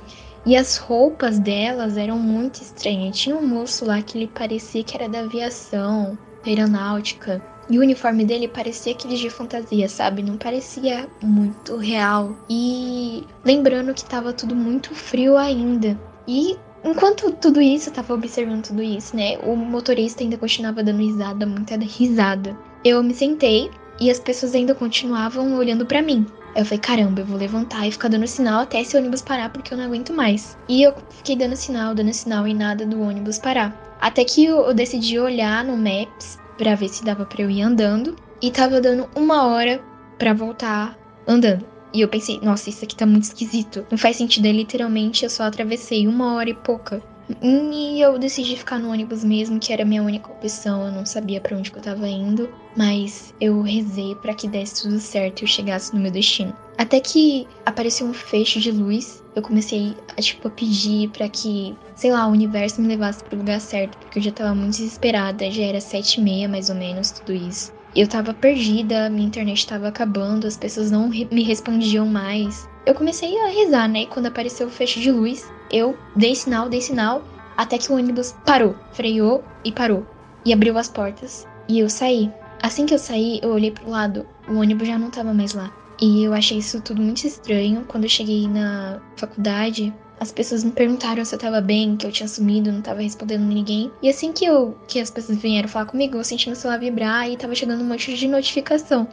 E 0.46 0.56
as 0.56 0.76
roupas 0.76 1.38
delas 1.38 1.96
eram 1.96 2.18
muito 2.18 2.62
estranhas. 2.62 3.18
Tinha 3.18 3.36
um 3.36 3.46
moço 3.46 3.84
lá 3.84 4.00
que 4.00 4.16
ele 4.16 4.28
parecia 4.28 4.84
que 4.84 4.96
era 4.96 5.08
da 5.08 5.20
aviação, 5.20 6.16
aeronáutica. 6.44 7.42
E 7.68 7.78
o 7.78 7.82
uniforme 7.82 8.24
dele 8.24 8.46
parecia 8.46 8.92
aquele 8.92 9.16
de 9.16 9.28
fantasia, 9.28 9.88
sabe? 9.88 10.22
Não 10.22 10.36
parecia 10.36 11.08
muito 11.20 11.76
real. 11.76 12.36
E 12.48 13.24
lembrando 13.44 13.92
que 13.92 14.04
tava 14.04 14.32
tudo 14.32 14.54
muito 14.54 14.94
frio 14.94 15.36
ainda. 15.36 15.98
E 16.28 16.56
enquanto 16.90 17.30
tudo 17.32 17.60
isso, 17.60 17.88
eu 17.88 17.92
tava 17.92 18.14
observando 18.14 18.68
tudo 18.68 18.82
isso, 18.82 19.16
né? 19.16 19.38
O 19.38 19.56
motorista 19.56 20.22
ainda 20.22 20.38
continuava 20.38 20.82
dando 20.82 21.00
risada, 21.00 21.44
muita 21.44 21.76
risada. 21.76 22.56
Eu 22.84 23.02
me 23.02 23.14
sentei 23.14 23.70
e 24.00 24.10
as 24.10 24.20
pessoas 24.20 24.54
ainda 24.54 24.74
continuavam 24.74 25.56
olhando 25.56 25.84
para 25.84 26.02
mim. 26.02 26.26
Eu 26.54 26.64
falei, 26.64 26.78
caramba, 26.78 27.20
eu 27.20 27.26
vou 27.26 27.36
levantar 27.36 27.86
e 27.86 27.92
ficar 27.92 28.08
dando 28.08 28.26
sinal 28.26 28.62
até 28.62 28.80
esse 28.80 28.96
ônibus 28.96 29.20
parar 29.20 29.50
porque 29.50 29.74
eu 29.74 29.78
não 29.78 29.84
aguento 29.84 30.12
mais. 30.12 30.56
E 30.68 30.82
eu 30.82 30.94
fiquei 31.10 31.36
dando 31.36 31.54
sinal, 31.54 31.94
dando 31.94 32.12
sinal 32.14 32.48
e 32.48 32.54
nada 32.54 32.86
do 32.86 33.00
ônibus 33.00 33.38
parar. 33.38 33.76
Até 34.00 34.24
que 34.24 34.44
eu, 34.44 34.62
eu 34.62 34.74
decidi 34.74 35.18
olhar 35.18 35.64
no 35.64 35.76
Maps 35.76 36.38
para 36.56 36.74
ver 36.74 36.88
se 36.88 37.04
dava 37.04 37.26
para 37.26 37.42
eu 37.42 37.50
ir 37.50 37.60
andando 37.60 38.16
e 38.40 38.50
tava 38.50 38.80
dando 38.80 39.08
uma 39.14 39.46
hora 39.46 39.80
para 40.18 40.32
voltar 40.32 40.96
andando. 41.26 41.75
E 41.96 42.02
eu 42.02 42.08
pensei, 42.08 42.38
nossa, 42.42 42.68
isso 42.68 42.84
aqui 42.84 42.94
tá 42.94 43.06
muito 43.06 43.22
esquisito. 43.22 43.86
Não 43.90 43.96
faz 43.96 44.18
sentido, 44.18 44.44
é 44.44 44.52
literalmente 44.52 45.24
eu 45.24 45.30
só 45.30 45.44
atravessei 45.44 46.06
uma 46.06 46.34
hora 46.34 46.50
e 46.50 46.52
pouca. 46.54 47.02
E 47.42 47.98
eu 47.98 48.18
decidi 48.18 48.54
ficar 48.54 48.78
no 48.78 48.90
ônibus 48.90 49.24
mesmo, 49.24 49.58
que 49.58 49.72
era 49.72 49.82
a 49.82 49.86
minha 49.86 50.02
única 50.02 50.30
opção. 50.30 50.84
Eu 50.84 50.92
não 50.92 51.06
sabia 51.06 51.40
para 51.40 51.56
onde 51.56 51.72
eu 51.74 51.80
tava 51.80 52.06
indo, 52.06 52.52
mas 52.76 53.32
eu 53.40 53.62
rezei 53.62 54.14
para 54.14 54.34
que 54.34 54.46
desse 54.46 54.82
tudo 54.82 55.00
certo 55.00 55.40
e 55.40 55.44
eu 55.44 55.48
chegasse 55.48 55.94
no 55.94 56.00
meu 56.02 56.10
destino. 56.10 56.52
Até 56.76 57.00
que 57.00 57.48
apareceu 57.64 58.06
um 58.06 58.12
fecho 58.12 58.60
de 58.60 58.70
luz, 58.70 59.24
eu 59.34 59.40
comecei 59.40 59.96
a 60.06 60.20
tipo 60.20 60.48
a 60.48 60.50
pedir 60.50 61.08
para 61.08 61.30
que, 61.30 61.78
sei 61.94 62.12
lá, 62.12 62.26
o 62.26 62.32
universo 62.32 62.82
me 62.82 62.88
levasse 62.88 63.24
pro 63.24 63.38
lugar 63.38 63.58
certo, 63.58 63.96
porque 63.96 64.18
eu 64.18 64.22
já 64.22 64.32
tava 64.32 64.54
muito 64.54 64.76
desesperada, 64.76 65.50
já 65.50 65.62
era 65.62 65.80
sete 65.80 66.20
e 66.20 66.22
meia 66.22 66.46
mais 66.46 66.68
ou 66.68 66.74
menos 66.74 67.10
tudo 67.10 67.32
isso. 67.32 67.72
Eu 67.96 68.06
tava 68.06 68.34
perdida, 68.34 69.08
minha 69.08 69.26
internet 69.26 69.66
tava 69.66 69.88
acabando, 69.88 70.46
as 70.46 70.54
pessoas 70.54 70.90
não 70.90 71.08
re 71.08 71.26
me 71.32 71.42
respondiam 71.42 72.04
mais. 72.04 72.68
Eu 72.84 72.92
comecei 72.92 73.34
a 73.40 73.48
rezar, 73.48 73.88
né? 73.88 74.02
E 74.02 74.06
quando 74.06 74.26
apareceu 74.26 74.66
o 74.66 74.70
fecho 74.70 75.00
de 75.00 75.10
luz, 75.10 75.50
eu 75.70 75.96
dei 76.14 76.34
sinal, 76.34 76.68
dei 76.68 76.82
sinal, 76.82 77.24
até 77.56 77.78
que 77.78 77.90
o 77.90 77.96
ônibus 77.96 78.36
parou, 78.44 78.76
freou 78.92 79.42
e 79.64 79.72
parou. 79.72 80.06
E 80.44 80.52
abriu 80.52 80.76
as 80.76 80.90
portas. 80.90 81.48
E 81.66 81.78
eu 81.78 81.88
saí. 81.88 82.30
Assim 82.62 82.84
que 82.84 82.92
eu 82.92 82.98
saí, 82.98 83.40
eu 83.42 83.48
olhei 83.48 83.70
pro 83.70 83.88
lado, 83.88 84.26
o 84.46 84.56
ônibus 84.56 84.86
já 84.86 84.98
não 84.98 85.10
tava 85.10 85.32
mais 85.32 85.54
lá. 85.54 85.72
E 85.98 86.22
eu 86.22 86.34
achei 86.34 86.58
isso 86.58 86.82
tudo 86.82 87.00
muito 87.00 87.26
estranho. 87.26 87.86
Quando 87.88 88.04
eu 88.04 88.10
cheguei 88.10 88.46
na 88.46 89.00
faculdade, 89.16 89.94
as 90.18 90.32
pessoas 90.32 90.64
me 90.64 90.70
perguntaram 90.70 91.24
se 91.24 91.34
eu 91.34 91.38
tava 91.38 91.60
bem, 91.60 91.96
que 91.96 92.06
eu 92.06 92.12
tinha 92.12 92.28
sumido, 92.28 92.72
não 92.72 92.80
tava 92.80 93.02
respondendo 93.02 93.44
ninguém. 93.44 93.92
E 94.02 94.08
assim 94.08 94.32
que 94.32 94.44
eu 94.44 94.76
que 94.88 94.98
as 94.98 95.10
pessoas 95.10 95.38
vieram 95.38 95.68
falar 95.68 95.86
comigo, 95.86 96.16
eu 96.16 96.24
senti 96.24 96.48
meu 96.48 96.56
celular 96.56 96.78
vibrar 96.78 97.30
e 97.30 97.36
tava 97.36 97.54
chegando 97.54 97.82
um 97.82 97.86
monte 97.86 98.14
de 98.14 98.28
notificação. 98.28 99.08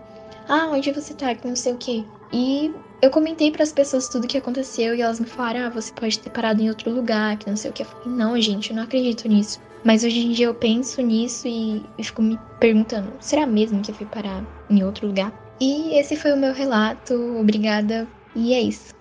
Ah, 0.47 0.67
onde 0.71 0.91
você 0.91 1.13
tá? 1.13 1.33
Que 1.33 1.47
não 1.47 1.55
sei 1.55 1.73
o 1.73 1.77
que. 1.77 2.05
E 2.31 2.71
eu 3.01 3.09
comentei 3.09 3.51
para 3.51 3.63
as 3.63 3.71
pessoas 3.71 4.07
tudo 4.07 4.25
o 4.25 4.27
que 4.27 4.37
aconteceu 4.37 4.95
e 4.95 5.01
elas 5.01 5.19
me 5.19 5.25
falaram: 5.25 5.67
"Ah, 5.67 5.69
você 5.69 5.91
pode 5.91 6.19
ter 6.19 6.29
parado 6.29 6.61
em 6.61 6.69
outro 6.69 6.91
lugar, 6.91 7.37
que 7.37 7.49
não 7.49 7.57
sei 7.57 7.71
o 7.71 7.73
que". 7.73 7.83
Eu 7.83 7.87
falei: 7.87 8.17
"Não, 8.17 8.39
gente, 8.39 8.69
eu 8.69 8.75
não 8.75 8.83
acredito 8.83 9.27
nisso". 9.27 9.59
Mas 9.83 10.03
hoje 10.03 10.19
em 10.19 10.31
dia 10.31 10.45
eu 10.45 10.55
penso 10.55 11.01
nisso 11.01 11.47
e 11.47 11.83
fico 12.01 12.21
me 12.21 12.39
perguntando: 12.59 13.13
será 13.19 13.45
mesmo 13.45 13.81
que 13.81 13.91
eu 13.91 13.95
fui 13.95 14.05
parar 14.05 14.43
em 14.69 14.83
outro 14.83 15.07
lugar? 15.07 15.33
E 15.59 15.97
esse 15.99 16.15
foi 16.15 16.33
o 16.33 16.37
meu 16.37 16.53
relato. 16.53 17.13
Obrigada. 17.37 18.07
E 18.35 18.53
é 18.53 18.61
isso. 18.61 18.93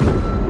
you 0.00 0.47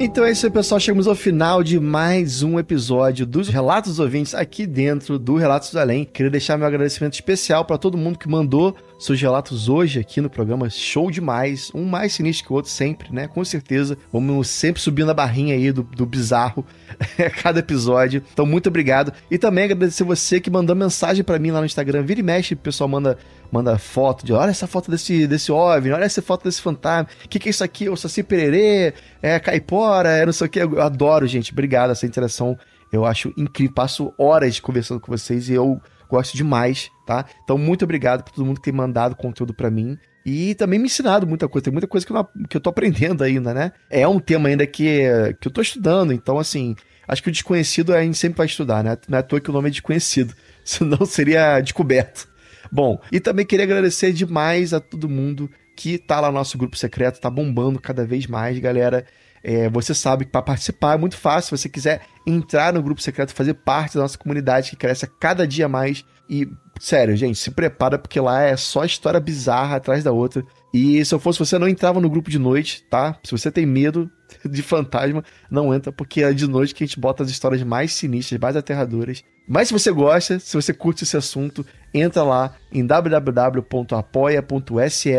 Então 0.00 0.24
é 0.24 0.32
isso 0.32 0.44
aí, 0.44 0.50
pessoal. 0.50 0.80
Chegamos 0.80 1.06
ao 1.06 1.14
final 1.14 1.62
de 1.62 1.78
mais 1.78 2.42
um 2.42 2.58
episódio 2.58 3.24
dos 3.24 3.48
Relatos 3.48 3.92
dos 3.92 4.00
Ouvintes 4.00 4.34
aqui 4.34 4.66
dentro 4.66 5.20
do 5.20 5.36
Relatos 5.36 5.70
do 5.70 5.78
Além. 5.78 6.04
Queria 6.04 6.30
deixar 6.30 6.58
meu 6.58 6.66
agradecimento 6.66 7.14
especial 7.14 7.64
para 7.64 7.78
todo 7.78 7.96
mundo 7.96 8.18
que 8.18 8.28
mandou 8.28 8.76
seus 8.98 9.20
relatos 9.20 9.68
hoje 9.68 10.00
aqui 10.00 10.20
no 10.20 10.28
programa. 10.28 10.68
Show 10.68 11.12
demais. 11.12 11.70
Um 11.72 11.84
mais 11.84 12.12
sinistro 12.12 12.46
que 12.46 12.52
o 12.52 12.56
outro 12.56 12.72
sempre, 12.72 13.12
né? 13.12 13.28
Com 13.28 13.44
certeza. 13.44 13.96
Vamos 14.12 14.48
sempre 14.48 14.82
subindo 14.82 15.10
a 15.10 15.14
barrinha 15.14 15.54
aí 15.54 15.70
do, 15.70 15.84
do 15.84 16.04
bizarro 16.04 16.66
a 17.16 17.30
cada 17.30 17.60
episódio. 17.60 18.22
Então, 18.32 18.44
muito 18.44 18.68
obrigado. 18.68 19.12
E 19.30 19.38
também 19.38 19.64
agradecer 19.64 20.02
você 20.02 20.40
que 20.40 20.50
mandou 20.50 20.74
mensagem 20.74 21.22
para 21.22 21.38
mim 21.38 21.52
lá 21.52 21.60
no 21.60 21.66
Instagram. 21.66 22.02
Vira 22.02 22.18
e 22.18 22.22
mexe, 22.22 22.54
o 22.54 22.56
pessoal 22.56 22.88
manda 22.88 23.16
manda 23.54 23.78
foto 23.78 24.26
de 24.26 24.32
olha 24.32 24.50
essa 24.50 24.66
foto 24.66 24.90
desse, 24.90 25.28
desse 25.28 25.52
OVNI, 25.52 25.92
olha 25.92 26.04
essa 26.04 26.20
foto 26.20 26.42
desse 26.42 26.60
fantasma, 26.60 27.08
o 27.24 27.28
que, 27.28 27.38
que 27.38 27.48
é 27.48 27.50
isso 27.50 27.62
aqui? 27.62 27.88
O 27.88 27.96
Saci 27.96 28.24
Pererê, 28.24 28.92
é 29.22 29.38
caipora, 29.38 30.10
é 30.10 30.26
não 30.26 30.32
sei 30.32 30.48
o 30.48 30.50
que. 30.50 30.58
Eu 30.58 30.82
adoro, 30.82 31.24
gente. 31.28 31.52
Obrigado 31.52 31.90
essa 31.90 32.04
interação. 32.04 32.58
Eu 32.92 33.04
acho 33.04 33.32
incrível. 33.36 33.72
Passo 33.72 34.12
horas 34.18 34.58
conversando 34.58 35.00
com 35.00 35.10
vocês 35.10 35.48
e 35.48 35.54
eu 35.54 35.80
gosto 36.10 36.36
demais, 36.36 36.90
tá? 37.06 37.24
Então, 37.44 37.56
muito 37.56 37.84
obrigado 37.84 38.24
por 38.24 38.32
todo 38.32 38.44
mundo 38.44 38.56
que 38.56 38.64
tem 38.64 38.72
mandado 38.72 39.14
conteúdo 39.14 39.54
para 39.54 39.70
mim. 39.70 39.96
E 40.26 40.54
também 40.56 40.78
me 40.78 40.86
ensinado 40.86 41.24
muita 41.26 41.48
coisa. 41.48 41.64
Tem 41.64 41.72
muita 41.72 41.86
coisa 41.86 42.04
que 42.04 42.12
eu, 42.12 42.28
que 42.48 42.56
eu 42.56 42.60
tô 42.60 42.70
aprendendo 42.70 43.22
ainda, 43.22 43.54
né? 43.54 43.72
É 43.88 44.06
um 44.08 44.18
tema 44.18 44.48
ainda 44.48 44.66
que, 44.66 45.02
que 45.40 45.46
eu 45.46 45.52
tô 45.52 45.60
estudando. 45.60 46.12
Então, 46.12 46.38
assim, 46.40 46.74
acho 47.06 47.22
que 47.22 47.28
o 47.28 47.32
desconhecido 47.32 47.94
a 47.94 48.02
gente 48.02 48.18
sempre 48.18 48.38
vai 48.38 48.46
estudar, 48.46 48.82
né? 48.82 48.96
Não 49.08 49.16
é 49.16 49.20
à 49.20 49.22
toa 49.22 49.40
que 49.40 49.50
o 49.50 49.52
nome 49.52 49.68
é 49.68 49.70
desconhecido. 49.70 50.34
Senão 50.64 51.06
seria 51.06 51.60
descoberto. 51.60 52.33
Bom, 52.70 53.00
e 53.10 53.20
também 53.20 53.44
queria 53.44 53.64
agradecer 53.64 54.12
demais 54.12 54.72
a 54.72 54.80
todo 54.80 55.08
mundo 55.08 55.50
que 55.76 55.98
tá 55.98 56.20
lá 56.20 56.28
no 56.28 56.34
nosso 56.34 56.56
grupo 56.56 56.76
secreto, 56.76 57.20
tá 57.20 57.28
bombando 57.28 57.80
cada 57.80 58.04
vez 58.06 58.26
mais, 58.26 58.58
galera. 58.58 59.04
É, 59.42 59.68
você 59.68 59.94
sabe 59.94 60.24
que 60.24 60.30
para 60.30 60.40
participar 60.40 60.94
é 60.94 60.98
muito 60.98 61.16
fácil. 61.16 61.56
Se 61.56 61.62
você 61.62 61.68
quiser 61.68 62.02
entrar 62.26 62.72
no 62.72 62.82
grupo 62.82 63.02
secreto, 63.02 63.34
fazer 63.34 63.54
parte 63.54 63.94
da 63.94 64.00
nossa 64.00 64.16
comunidade 64.16 64.70
que 64.70 64.76
cresce 64.76 65.04
a 65.04 65.08
cada 65.08 65.46
dia 65.46 65.68
mais. 65.68 66.04
E, 66.30 66.48
sério, 66.80 67.14
gente, 67.14 67.38
se 67.38 67.50
prepara 67.50 67.98
porque 67.98 68.18
lá 68.18 68.42
é 68.42 68.56
só 68.56 68.84
história 68.84 69.20
bizarra 69.20 69.76
atrás 69.76 70.02
da 70.02 70.12
outra. 70.12 70.42
E 70.72 71.04
se 71.04 71.14
eu 71.14 71.18
fosse 71.18 71.38
você, 71.38 71.58
não 71.58 71.68
entrava 71.68 72.00
no 72.00 72.08
grupo 72.08 72.30
de 72.30 72.38
noite, 72.38 72.84
tá? 72.88 73.18
Se 73.22 73.32
você 73.32 73.50
tem 73.50 73.66
medo 73.66 74.10
de 74.44 74.62
fantasma, 74.62 75.24
não 75.50 75.74
entra, 75.74 75.90
porque 75.92 76.22
é 76.22 76.32
de 76.32 76.46
noite 76.46 76.74
que 76.74 76.84
a 76.84 76.86
gente 76.86 77.00
bota 77.00 77.22
as 77.22 77.30
histórias 77.30 77.62
mais 77.62 77.92
sinistras, 77.92 78.40
mais 78.40 78.56
aterradoras. 78.56 79.22
Mas 79.46 79.68
se 79.68 79.74
você 79.74 79.92
gosta, 79.92 80.38
se 80.38 80.56
você 80.56 80.72
curte 80.72 81.04
esse 81.04 81.16
assunto, 81.16 81.66
entra 81.92 82.22
lá 82.22 82.54
em 82.72 82.84
www.apoia.se 82.86 83.98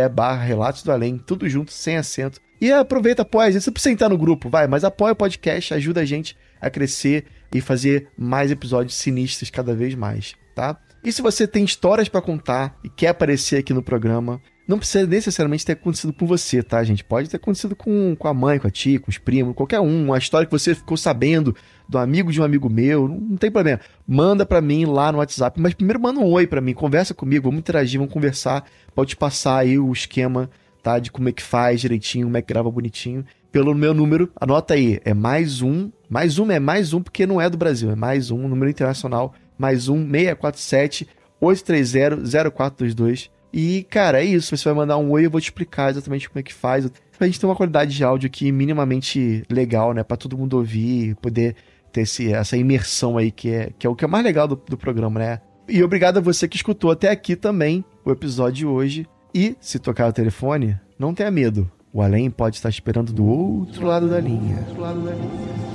barra 0.09 0.43
Relatos 0.43 0.83
do 0.83 0.91
Além, 0.91 1.17
tudo 1.17 1.47
junto, 1.47 1.71
sem 1.71 1.97
acento. 1.97 2.41
E 2.59 2.71
aproveita, 2.71 3.21
apoia 3.21 3.49
a. 3.49 3.51
Você 3.51 3.69
precisa 3.71 3.93
entrar 3.93 4.09
no 4.09 4.17
grupo, 4.17 4.49
vai, 4.49 4.65
mas 4.67 4.83
apoia 4.83 5.13
o 5.13 5.15
podcast, 5.15 5.73
ajuda 5.73 6.01
a 6.01 6.05
gente 6.05 6.35
a 6.59 6.69
crescer 6.69 7.25
e 7.53 7.61
fazer 7.61 8.07
mais 8.17 8.49
episódios 8.49 8.95
sinistros 8.95 9.49
cada 9.49 9.75
vez 9.75 9.93
mais, 9.93 10.33
tá? 10.55 10.77
E 11.03 11.11
se 11.11 11.21
você 11.21 11.45
tem 11.47 11.63
histórias 11.63 12.09
para 12.09 12.21
contar 12.21 12.75
e 12.83 12.89
quer 12.89 13.09
aparecer 13.09 13.57
aqui 13.57 13.73
no 13.73 13.83
programa, 13.83 14.41
não 14.67 14.79
precisa 14.79 15.05
necessariamente 15.05 15.65
ter 15.65 15.73
acontecido 15.73 16.11
com 16.11 16.25
você, 16.25 16.63
tá, 16.63 16.83
gente? 16.83 17.03
Pode 17.03 17.29
ter 17.29 17.37
acontecido 17.37 17.75
com, 17.75 18.15
com 18.15 18.27
a 18.27 18.33
mãe, 18.33 18.57
com 18.57 18.67
a 18.67 18.71
tia, 18.71 18.99
com 18.99 19.11
os 19.11 19.17
primos, 19.17 19.55
qualquer 19.55 19.79
um. 19.79 20.05
Uma 20.05 20.17
história 20.17 20.45
que 20.45 20.51
você 20.51 20.73
ficou 20.73 20.97
sabendo 20.97 21.55
do 21.87 21.99
amigo 21.99 22.31
de 22.31 22.41
um 22.41 22.43
amigo 22.43 22.67
meu, 22.69 23.07
não, 23.07 23.19
não 23.19 23.37
tem 23.37 23.51
problema. 23.51 23.79
Manda 24.07 24.45
para 24.45 24.61
mim 24.61 24.85
lá 24.85 25.11
no 25.11 25.19
WhatsApp. 25.19 25.61
Mas 25.61 25.75
primeiro 25.75 25.99
manda 25.99 26.19
um 26.19 26.31
oi 26.31 26.47
para 26.47 26.61
mim, 26.61 26.73
conversa 26.73 27.13
comigo, 27.13 27.43
vamos 27.43 27.59
interagir, 27.59 27.99
vamos 27.99 28.13
conversar. 28.13 28.65
Pode 28.95 29.15
passar 29.15 29.59
aí 29.59 29.77
o 29.77 29.91
esquema, 29.93 30.49
tá? 30.81 30.97
De 30.97 31.11
como 31.11 31.29
é 31.29 31.31
que 31.31 31.43
faz 31.43 31.81
direitinho, 31.81 32.25
como 32.25 32.37
é 32.37 32.41
que 32.41 32.51
grava 32.51 32.71
bonitinho. 32.71 33.23
Pelo 33.51 33.73
meu 33.75 33.93
número, 33.93 34.31
anota 34.35 34.73
aí, 34.73 34.99
é 35.05 35.13
mais 35.13 35.61
um. 35.61 35.91
Mais 36.09 36.39
um 36.39 36.51
é 36.51 36.59
mais 36.59 36.91
um 36.91 37.01
porque 37.01 37.25
não 37.25 37.39
é 37.39 37.49
do 37.49 37.57
Brasil, 37.57 37.91
é 37.91 37.95
mais 37.95 38.29
um, 38.31 38.47
número 38.47 38.69
internacional, 38.69 39.33
mais 39.57 39.87
um, 39.87 40.09
647 40.09 41.07
830 41.39 42.51
0422. 42.51 43.34
E, 43.57 43.83
cara, 43.89 44.21
é 44.21 44.25
isso. 44.25 44.55
Você 44.55 44.65
vai 44.65 44.73
mandar 44.73 44.97
um 44.97 45.09
oi, 45.11 45.25
eu 45.25 45.31
vou 45.31 45.39
te 45.39 45.45
explicar 45.45 45.89
exatamente 45.89 46.29
como 46.29 46.41
é 46.41 46.43
que 46.43 46.53
faz. 46.53 46.91
Pra 47.17 47.25
gente 47.25 47.39
ter 47.39 47.45
uma 47.45 47.55
qualidade 47.55 47.95
de 47.95 48.03
áudio 48.03 48.27
aqui 48.27 48.51
minimamente 48.51 49.43
legal, 49.49 49.93
né? 49.93 50.03
Pra 50.03 50.17
todo 50.17 50.37
mundo 50.37 50.57
ouvir, 50.57 51.15
poder 51.15 51.55
ter 51.89 52.01
esse, 52.01 52.33
essa 52.33 52.57
imersão 52.57 53.17
aí, 53.17 53.31
que 53.31 53.49
é, 53.49 53.71
que 53.79 53.87
é 53.87 53.89
o 53.89 53.95
que 53.95 54.03
é 54.03 54.07
mais 54.09 54.25
legal 54.25 54.45
do, 54.45 54.57
do 54.57 54.77
programa, 54.77 55.21
né? 55.21 55.41
E 55.69 55.81
obrigado 55.81 56.17
a 56.17 56.21
você 56.21 56.49
que 56.49 56.57
escutou 56.57 56.91
até 56.91 57.09
aqui 57.09 57.33
também 57.33 57.85
o 58.03 58.11
episódio 58.11 58.53
de 58.53 58.65
hoje. 58.65 59.07
E, 59.33 59.55
se 59.61 59.79
tocar 59.79 60.09
o 60.09 60.13
telefone, 60.13 60.77
não 60.99 61.13
tenha 61.13 61.31
medo. 61.31 61.71
O 61.93 62.01
além 62.01 62.29
pode 62.29 62.57
estar 62.57 62.67
esperando 62.67 63.13
do 63.13 63.25
outro 63.25 63.85
lado 63.87 64.09
da 64.09 64.19
linha. 64.19 64.57
Do 64.57 64.67
outro 64.67 64.81
lado 64.81 64.99
da 64.99 65.11
linha. 65.11 65.74